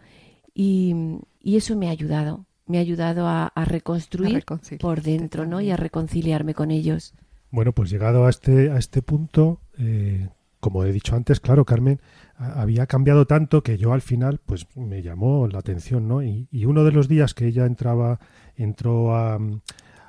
[0.54, 0.94] y,
[1.40, 5.62] y eso me ha ayudado me ha ayudado a, a reconstruir A por dentro no
[5.62, 7.14] y a reconciliarme con ellos
[7.52, 10.30] Bueno, pues llegado a este, a este punto, eh,
[10.62, 12.00] como he dicho antes, claro, Carmen,
[12.38, 16.24] había cambiado tanto que yo al final, pues me llamó la atención, ¿no?
[16.24, 18.20] Y, y uno de los días que ella entraba,
[18.56, 19.38] entró a,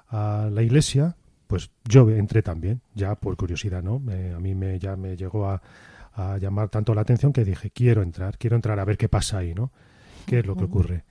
[0.09, 3.97] a la iglesia, pues yo entré también, ya por curiosidad, ¿no?
[3.97, 5.61] A mí me, ya me llegó a,
[6.13, 9.39] a llamar tanto la atención que dije, quiero entrar, quiero entrar a ver qué pasa
[9.39, 9.73] ahí, ¿no?
[10.27, 11.05] ¿Qué es lo que ocurre?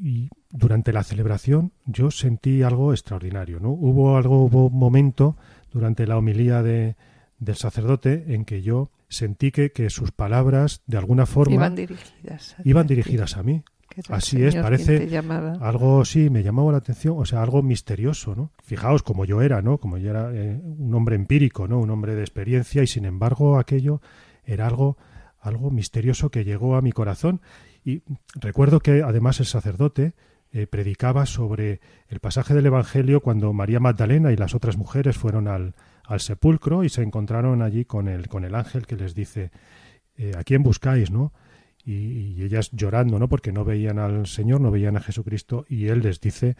[0.00, 3.70] Y durante la celebración yo sentí algo extraordinario, ¿no?
[3.70, 5.36] Hubo algo, hubo un momento
[5.70, 6.96] durante la homilía de,
[7.38, 12.56] del sacerdote en que yo sentí que, que sus palabras, de alguna forma, iban dirigidas
[12.58, 13.62] a, iban dirigidas a mí.
[14.10, 15.08] Así es, parece
[15.60, 18.50] algo, sí, me llamaba la atención, o sea, algo misterioso, ¿no?
[18.62, 19.78] Fijaos como yo era, ¿no?
[19.78, 21.78] Como yo era eh, un hombre empírico, ¿no?
[21.78, 24.02] Un hombre de experiencia y sin embargo aquello
[24.44, 24.98] era algo,
[25.40, 27.40] algo misterioso que llegó a mi corazón
[27.84, 28.02] y
[28.34, 30.12] recuerdo que además el sacerdote
[30.52, 35.48] eh, predicaba sobre el pasaje del Evangelio cuando María Magdalena y las otras mujeres fueron
[35.48, 35.74] al,
[36.06, 39.50] al sepulcro y se encontraron allí con el, con el ángel que les dice,
[40.16, 41.32] eh, ¿a quién buscáis, no?
[41.86, 43.28] y, ellas llorando, ¿no?
[43.28, 46.56] Porque no veían al Señor, no veían a Jesucristo, y Él les dice,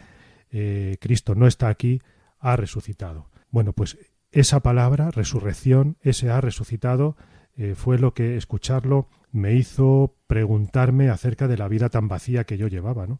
[0.51, 2.01] eh, Cristo no está aquí,
[2.39, 3.29] ha resucitado.
[3.51, 3.97] Bueno, pues
[4.31, 7.17] esa palabra, resurrección, ese ha resucitado,
[7.57, 12.57] eh, fue lo que escucharlo me hizo preguntarme acerca de la vida tan vacía que
[12.57, 13.19] yo llevaba, ¿no?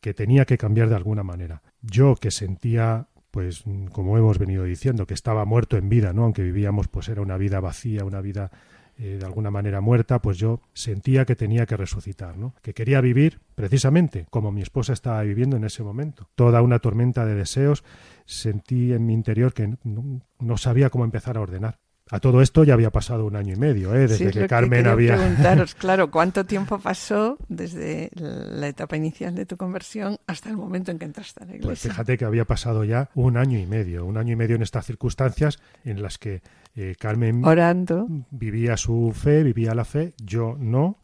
[0.00, 1.62] que tenía que cambiar de alguna manera.
[1.80, 6.22] Yo que sentía pues como hemos venido diciendo, que estaba muerto en vida, ¿no?
[6.22, 8.52] Aunque vivíamos, pues era una vida vacía, una vida
[8.96, 12.54] eh, de alguna manera muerta, pues yo sentía que tenía que resucitar, ¿no?
[12.62, 16.28] que quería vivir precisamente como mi esposa estaba viviendo en ese momento.
[16.36, 17.82] Toda una tormenta de deseos,
[18.24, 21.80] sentí en mi interior que no sabía cómo empezar a ordenar.
[22.10, 24.06] A todo esto ya había pasado un año y medio, ¿eh?
[24.06, 25.16] desde que Carmen había.
[25.16, 30.90] preguntaros, claro, ¿cuánto tiempo pasó desde la etapa inicial de tu conversión hasta el momento
[30.90, 31.88] en que entraste a la pues iglesia?
[31.88, 34.62] Pues fíjate que había pasado ya un año y medio, un año y medio en
[34.62, 36.42] estas circunstancias en las que
[36.76, 40.98] eh, Carmen orando vivía su fe, vivía la fe, yo no,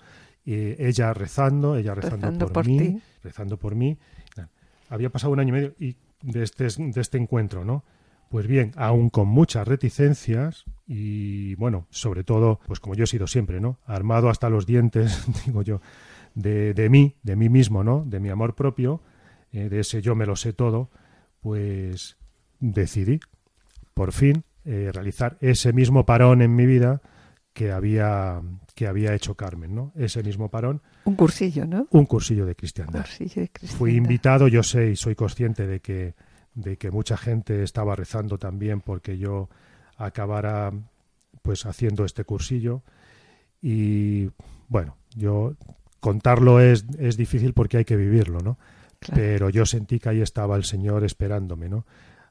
[0.44, 3.98] ella rezando, ella rezando, por, mí, rezando por mí.
[4.90, 7.84] Había pasado un año y medio y de este, de este encuentro, ¿no?
[8.31, 13.26] Pues bien, aún con muchas reticencias y bueno, sobre todo, pues como yo he sido
[13.26, 13.81] siempre, ¿no?
[13.87, 15.81] Armado hasta los dientes, digo yo,
[16.37, 18.05] de, de mí, de mí mismo, ¿no?
[18.07, 19.03] De mi amor propio,
[19.51, 20.91] eh, de ese yo me lo sé todo,
[21.41, 22.18] pues
[22.61, 23.18] decidí,
[23.95, 27.03] por fin, eh, realizar ese mismo parón en mi vida
[27.53, 28.41] que había
[28.76, 29.93] que había hecho Carmen, ¿no?
[29.97, 30.83] Ese mismo parón.
[31.03, 31.89] Un cursillo, ¿no?
[31.91, 33.01] Un cursillo de cristiandad.
[33.01, 33.76] Cursillo de cristiandad.
[33.76, 36.14] Fui invitado, yo sé y soy consciente de que
[36.55, 39.48] de que mucha gente estaba rezando también porque yo
[39.96, 40.72] acabara
[41.42, 42.82] pues haciendo este cursillo
[43.62, 44.30] y
[44.68, 45.55] bueno, yo
[46.01, 48.59] contarlo es, es difícil porque hay que vivirlo, ¿no?
[49.14, 51.86] Pero yo sentí que ahí estaba el Señor esperándome, ¿no?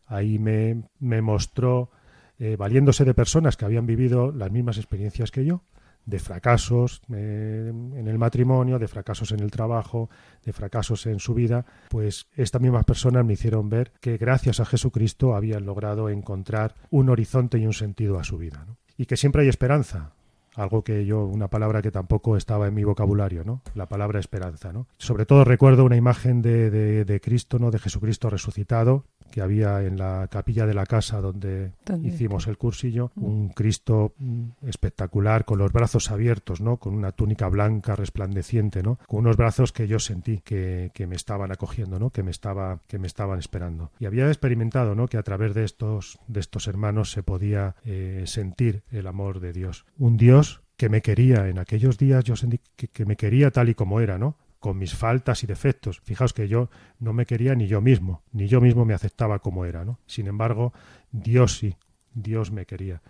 [0.06, 1.92] Ahí me, me mostró,
[2.40, 5.64] eh, valiéndose de personas que habían vivido las mismas experiencias que yo,
[6.10, 10.10] de fracasos eh, en el matrimonio, de fracasos en el trabajo,
[10.44, 14.66] de fracasos en su vida, pues estas mismas personas me hicieron ver que gracias a
[14.66, 18.66] Jesucristo habían logrado encontrar un horizonte y un sentido a su vida.
[18.98, 20.14] Y que siempre hay esperanza,
[20.56, 23.62] algo que yo, una palabra que tampoco estaba en mi vocabulario, ¿no?
[23.76, 24.88] La palabra esperanza, ¿no?
[24.98, 27.72] Sobre todo recuerdo una imagen de, de, de Cristo, ¿no?
[27.72, 31.72] De Jesucristo resucitado, que había en la capilla de la casa donde
[32.04, 33.24] hicimos el cursillo, mm.
[33.24, 36.78] un Cristo mm, espectacular, con los brazos abiertos, ¿no?
[36.78, 39.00] Con una túnica blanca resplandeciente, ¿no?
[39.08, 42.10] Con unos brazos que yo sentí que, que me estaban acogiendo, ¿no?
[42.10, 43.92] Que me estaba, que me estaban esperando.
[44.00, 45.08] Y había experimentado, ¿no?
[45.08, 49.54] Que a través de estos, de estos hermanos se podía eh, sentir el amor de
[49.54, 49.86] Dios.
[49.98, 53.70] Un Dios que me quería en aquellos días, yo sentí que, que me quería tal
[53.70, 54.38] y como era, ¿no?
[54.60, 56.00] Con mis faltas y defectos.
[56.02, 59.66] Fijaos que yo no me quería ni yo mismo, ni yo mismo me aceptaba como
[59.66, 60.00] era, ¿no?
[60.06, 60.74] Sin embargo,
[61.12, 61.76] Dios sí,
[62.14, 63.02] Dios me quería.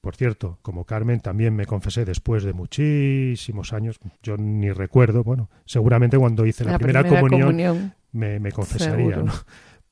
[0.00, 5.48] Por cierto, como Carmen también me confesé después de muchísimos años, yo ni recuerdo, bueno,
[5.64, 9.32] seguramente cuando hice la, primera, comunión, me, confesaría, ¿no?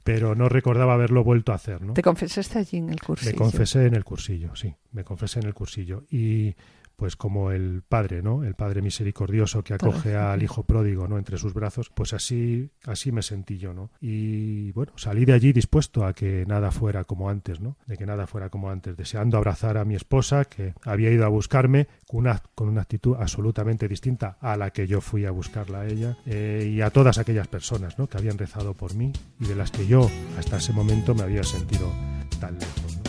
[0.02, 1.92] pero no recordaba haberlo vuelto a hacer, ¿no?
[1.92, 3.30] ¿Te confesaste allí en el cursillo?
[3.30, 6.02] Me confesé en el cursillo, sí, me confesé en el cursillo.
[6.10, 6.56] Y
[7.00, 8.44] pues como el padre, ¿no?
[8.44, 11.16] El padre misericordioso que acoge al hijo pródigo, ¿no?
[11.16, 13.90] Entre sus brazos, pues así, así me sentí yo, ¿no?
[14.02, 17.78] Y bueno, salí de allí dispuesto a que nada fuera como antes, ¿no?
[17.86, 21.28] De que nada fuera como antes, deseando abrazar a mi esposa que había ido a
[21.28, 25.80] buscarme con una, con una actitud absolutamente distinta a la que yo fui a buscarla
[25.80, 28.08] a ella eh, y a todas aquellas personas, ¿no?
[28.08, 30.06] Que habían rezado por mí y de las que yo
[30.38, 31.90] hasta ese momento me había sentido
[32.38, 32.99] tan lejos.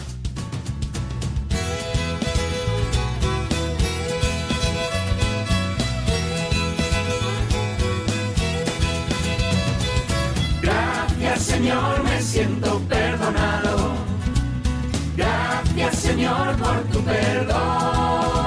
[11.41, 13.93] Señor, me siento perdonado.
[15.17, 18.40] Gracias, Señor, por tu perdón.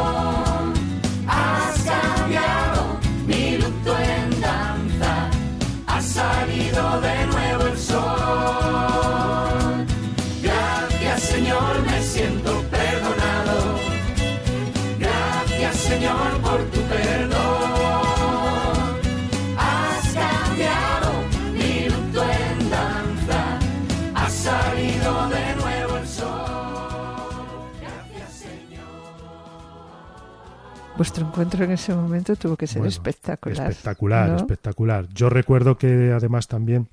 [31.21, 33.71] Encuentro en ese momento tuvo que ser Bueno, espectacular.
[33.71, 34.37] Espectacular, ¿no?
[34.37, 35.09] espectacular.
[35.15, 36.89] Yo recuerdo que además también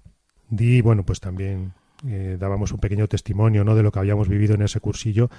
[0.50, 1.74] di, bueno, pues también
[2.08, 3.76] eh, dábamos un pequeño testimonio ¿no?
[3.76, 5.30] de lo que habíamos vivido en ese cursillo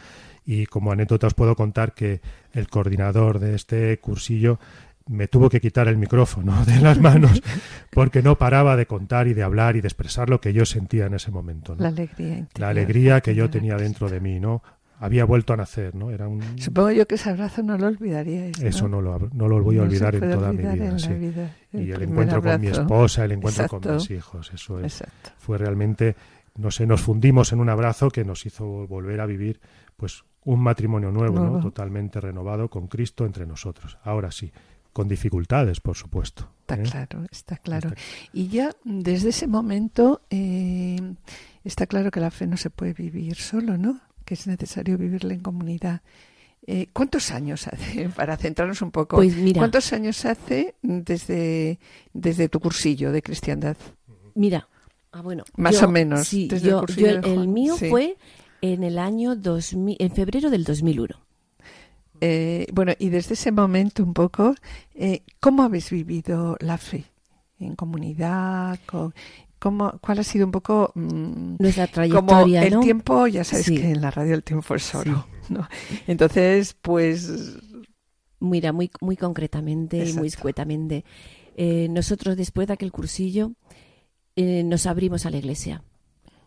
[0.45, 2.21] y como anécdota os puedo contar que
[2.53, 4.59] el coordinador de este cursillo
[5.09, 7.43] me tuvo que quitar el micrófono de las manos
[7.91, 11.07] porque no paraba de contar y de hablar y de expresar lo que yo sentía
[11.07, 11.75] en ese momento.
[11.75, 11.83] ¿no?
[11.83, 12.61] La alegría interior.
[12.61, 14.63] La alegría que yo tenía dentro de mí, ¿no?
[15.03, 16.11] Había vuelto a nacer, ¿no?
[16.11, 16.41] Era un...
[16.59, 18.61] Supongo yo que ese abrazo no lo olvidaríais.
[18.61, 18.69] ¿no?
[18.69, 20.87] Eso no lo, no lo voy a No olvidar en toda mi vida.
[20.87, 21.13] en sí.
[21.15, 25.01] vida, el Y el encuentro con mi esposa, el encuentro con mis hijos, eso es.
[25.01, 25.31] Exacto.
[25.39, 26.15] Fue realmente,
[26.57, 29.61] no sé, nos fundimos en un abrazo que nos hizo volver a vivir,
[29.97, 31.57] pues, un matrimonio nuevo, Nuevo.
[31.57, 31.63] ¿no?
[31.63, 33.99] Totalmente renovado con Cristo entre nosotros.
[34.05, 34.53] Ahora sí,
[34.93, 36.49] con dificultades, por supuesto.
[36.61, 36.83] Está ¿eh?
[36.83, 37.91] claro, está claro.
[38.33, 41.15] Y ya desde ese momento eh,
[41.65, 44.01] está claro que la fe no se puede vivir solo, ¿no?
[44.25, 46.01] Que es necesario vivirla en comunidad.
[46.67, 49.59] Eh, ¿Cuántos años hace, para centrarnos un poco, Pues mira.
[49.61, 51.79] cuántos años hace desde,
[52.13, 53.77] desde tu cursillo de cristiandad?
[54.35, 54.69] Mira,
[55.11, 57.89] ah, bueno, Más yo- o menos, Sí, desde el yo, el, el mío sí.
[57.89, 58.17] fue
[58.61, 61.17] en el año 2000, en febrero del 2001.
[62.21, 64.55] Eh, bueno, y desde ese momento un poco,
[64.95, 67.05] eh, ¿cómo habéis vivido la fe?
[67.59, 68.79] ¿En comunidad?
[68.87, 69.13] Con,
[69.63, 72.81] ¿cómo, ¿Cuál ha sido un poco mm, Nuestra como trayectoria, el ¿no?
[72.81, 73.27] tiempo?
[73.29, 73.77] Ya sabes Sí.
[73.77, 75.27] que en la radio el tiempo es oro.
[75.49, 75.69] ¿no?
[76.09, 77.31] Entonces, pues
[78.41, 81.05] Mira, muy, muy concretamente y muy escuetamente.
[81.57, 83.53] eh, nosotros después de aquel cursillo
[84.35, 85.85] eh, nos abrimos a la iglesia.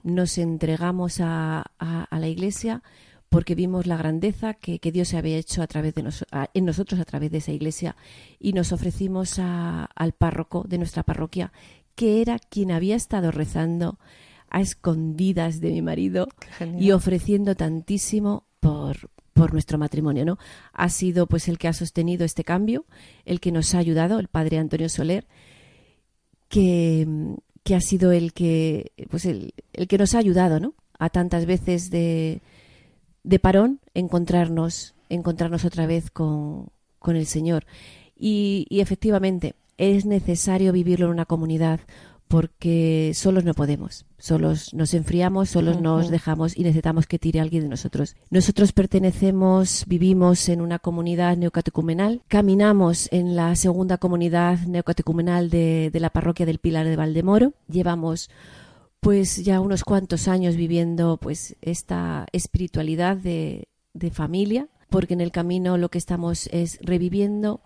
[0.04, 2.84] Nos entregamos a, a- a la iglesia
[3.30, 6.50] porque vimos la grandeza que, que Dios se había hecho a través de nos- a-
[6.54, 7.96] en nosotros a través de esa iglesia
[8.40, 11.52] y nos ofrecimos a- al párroco de nuestra parroquia,
[11.96, 13.98] que era quien había estado rezando
[14.50, 16.28] a escondidas de mi marido
[16.80, 20.38] y ofreciendo tantísimo por, por nuestro matrimonio, ¿no?
[20.72, 22.86] Ha sido pues el que ha sostenido este cambio,
[23.26, 25.28] el que nos ha ayudado, el padre Antonio Soler,
[26.48, 27.08] que,
[27.64, 30.74] que ha sido el que pues el, el que nos ha ayudado, ¿no?
[30.98, 32.42] A tantas veces de,
[33.24, 36.70] de parón encontrarnos, encontrarnos otra vez con,
[37.00, 37.66] con el Señor.
[38.18, 41.80] Y, y efectivamente, es necesario vivirlo en una comunidad
[42.28, 47.64] porque solos no podemos, solos nos enfriamos, solos nos dejamos y necesitamos que tire alguien
[47.64, 48.16] de nosotros.
[48.32, 56.00] Nosotros pertenecemos, vivimos en una comunidad neocatecumenal, caminamos en la segunda comunidad neocatecumenal de, de
[56.00, 58.30] la parroquia del Pilar de Valdemoro, llevamos
[59.02, 65.32] pues ya unos cuantos años viviendo pues esta espiritualidad de, de familia, porque en el
[65.32, 67.62] camino lo que estamos es reviviendo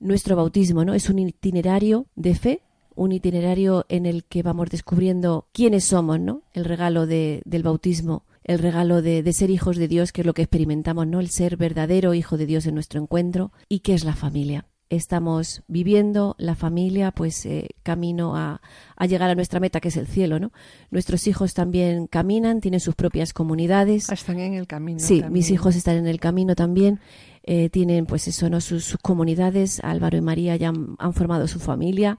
[0.00, 0.94] nuestro bautismo, ¿no?
[0.94, 2.60] Es un itinerario de fe,
[2.94, 6.42] un itinerario en el que vamos descubriendo quiénes somos, ¿no?
[6.54, 10.26] El regalo de- del bautismo, el regalo de, de ser hijos de Dios, que es
[10.26, 11.20] lo que experimentamos, ¿no?
[11.20, 14.66] El ser verdadero hijo de Dios en nuestro encuentro y qué es la familia.
[14.88, 18.60] Estamos viviendo la familia, pues eh, camino a,
[18.94, 20.52] a llegar a nuestra meta, que es el cielo, ¿no?
[20.92, 24.08] Nuestros hijos también caminan, tienen sus propias comunidades.
[24.10, 25.00] Ah, están en el camino.
[25.00, 25.32] Sí, también.
[25.32, 27.00] mis hijos están en el camino también.
[27.46, 28.60] Eh, tienen, pues eso, ¿no?
[28.60, 29.80] Sus, comunidades.
[29.82, 32.18] Álvaro y María ya han, han formado su familia.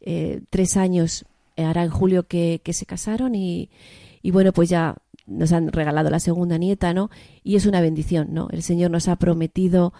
[0.00, 1.24] eh, tres años
[1.56, 3.70] eh, hará en julio que, que se casaron y,
[4.22, 4.96] y bueno, pues ya
[5.26, 7.10] nos han regalado la segunda nieta, ¿no?
[7.42, 8.48] Y es una bendición, ¿no?
[8.50, 9.94] El Señor nos ha prometido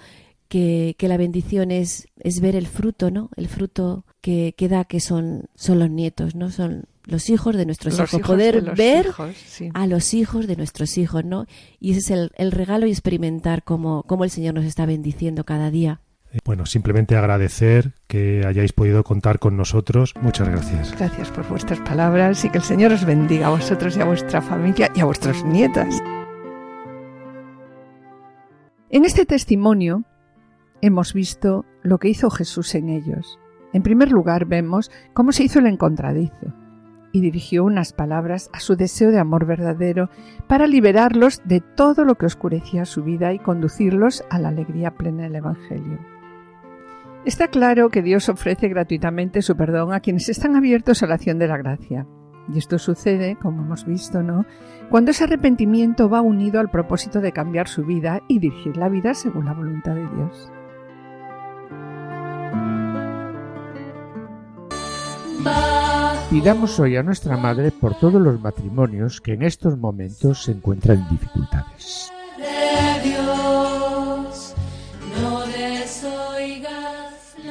[0.49, 3.31] que, que la bendición es, es ver el fruto, ¿no?
[3.37, 6.51] El fruto que, que da, que son, son los nietos, ¿no?
[6.51, 8.21] Son los hijos de nuestros Los hijos.
[8.21, 9.71] hijos Poder ver hijos, sí.
[9.75, 11.47] a los hijos de nuestros hijos, ¿no?
[11.81, 15.45] Y ese es el, el regalo y experimentar cómo, cómo el Señor nos está bendiciendo
[15.45, 16.01] cada día.
[16.33, 20.15] Eh, Bueno, simplemente agradecer que hayáis podido contar con nosotros.
[20.23, 20.93] Muchas gracias.
[20.99, 24.41] Gracias por vuestras palabras y que el Señor os bendiga a vosotros y a vuestra
[24.41, 26.03] familia y a vuestras nietas.
[28.91, 30.05] En este testimonio
[30.81, 33.39] hemos visto lo que hizo Jesús en ellos.
[33.73, 36.55] En primer lugar vemos cómo se hizo el encontradizo
[37.15, 40.11] y dirigió unas palabras a su deseo de amor verdadero
[40.49, 45.23] para liberarlos de todo lo que oscurecía su vida y conducirlos a la alegría plena
[45.23, 46.01] del Evangelio.
[47.25, 51.39] Está claro que Dios ofrece gratuitamente su perdón a quienes están abiertos a la acción
[51.39, 52.05] de la gracia.
[52.53, 54.45] Y esto sucede, como hemos visto, ¿no?
[54.91, 59.15] Cuando ese arrepentimiento va unido al propósito de cambiar su vida y dirigir la vida
[59.15, 60.51] según la voluntad de Dios.
[66.31, 70.99] Pidamos hoy a nuestra Madre por todos los matrimonios que en estos momentos se encuentran
[70.99, 72.11] en dificultades.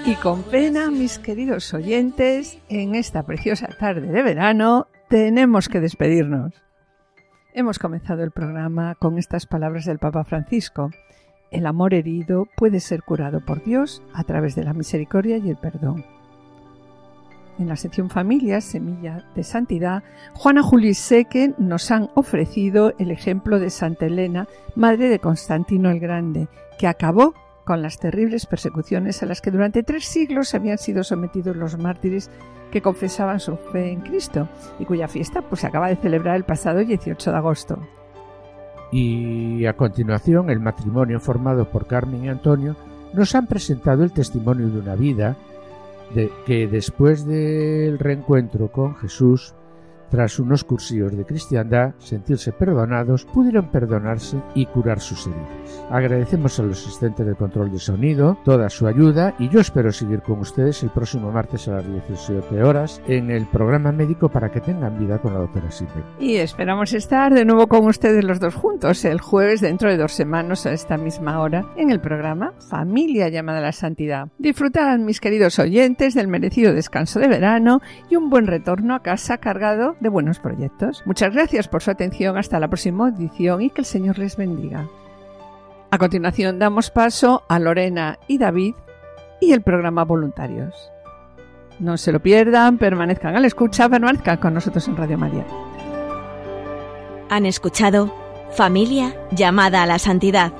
[0.06, 6.54] Y con pena, mis queridos oyentes, en esta preciosa tarde de verano tenemos que despedirnos.
[7.54, 10.92] Hemos comenzado el programa con estas palabras del Papa Francisco.
[11.52, 15.58] el amor herido puede ser curado por Dios a través de la misericordia y el
[15.58, 16.04] perdón.
[17.60, 23.60] En la sección Familias, Semilla de Santidad, Juana Juli Seque nos han ofrecido el ejemplo
[23.60, 26.48] de Santa Elena, madre de Constantino el Grande,
[26.80, 31.56] que acabó con las terribles persecuciones a las que durante tres siglos habían sido sometidos
[31.56, 32.30] los mártires
[32.72, 34.50] que confesaban su fe en Cristo
[34.80, 37.80] y cuya fiesta pues, se acaba de celebrar el pasado 18 de agosto.
[38.92, 42.76] Y a continuación, el matrimonio formado por Carmen y Antonio
[43.14, 45.36] nos han presentado el testimonio de una vida
[46.14, 49.54] de que después del reencuentro con Jesús
[50.14, 55.88] tras unos cursillos de cristiandad, sentirse perdonados, pudieron perdonarse y curar sus heridas.
[55.90, 60.22] Agradecemos a los asistentes de control de sonido toda su ayuda y yo espero seguir
[60.22, 64.62] con ustedes el próximo martes a las 17 horas en el programa médico para que
[64.62, 66.04] tengan vida con la doctora Silvia.
[66.20, 70.12] Y esperamos estar de nuevo con ustedes los dos juntos el jueves dentro de dos
[70.12, 74.28] semanas a esta misma hora en el programa Familia llamada a la Santidad.
[74.38, 79.40] Disfrutad, mis queridos oyentes, del merecido descanso de verano y un buen retorno a casa
[79.40, 81.02] cargado de buenos proyectos.
[81.06, 82.38] Muchas gracias por su atención.
[82.38, 84.88] Hasta la próxima edición y que el Señor les bendiga.
[85.90, 88.76] A continuación damos paso a Lorena y David
[89.42, 90.92] y el programa Voluntarios.
[91.80, 95.46] No se lo pierdan, permanezcan a la escucha, permanezcan con nosotros en Radio María.
[97.30, 98.14] Han escuchado
[98.52, 100.54] Familia llamada a la santidad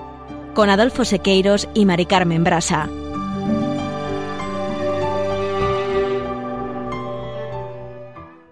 [0.56, 2.90] con Adolfo Sequeiros y Mari Carmen Brasa.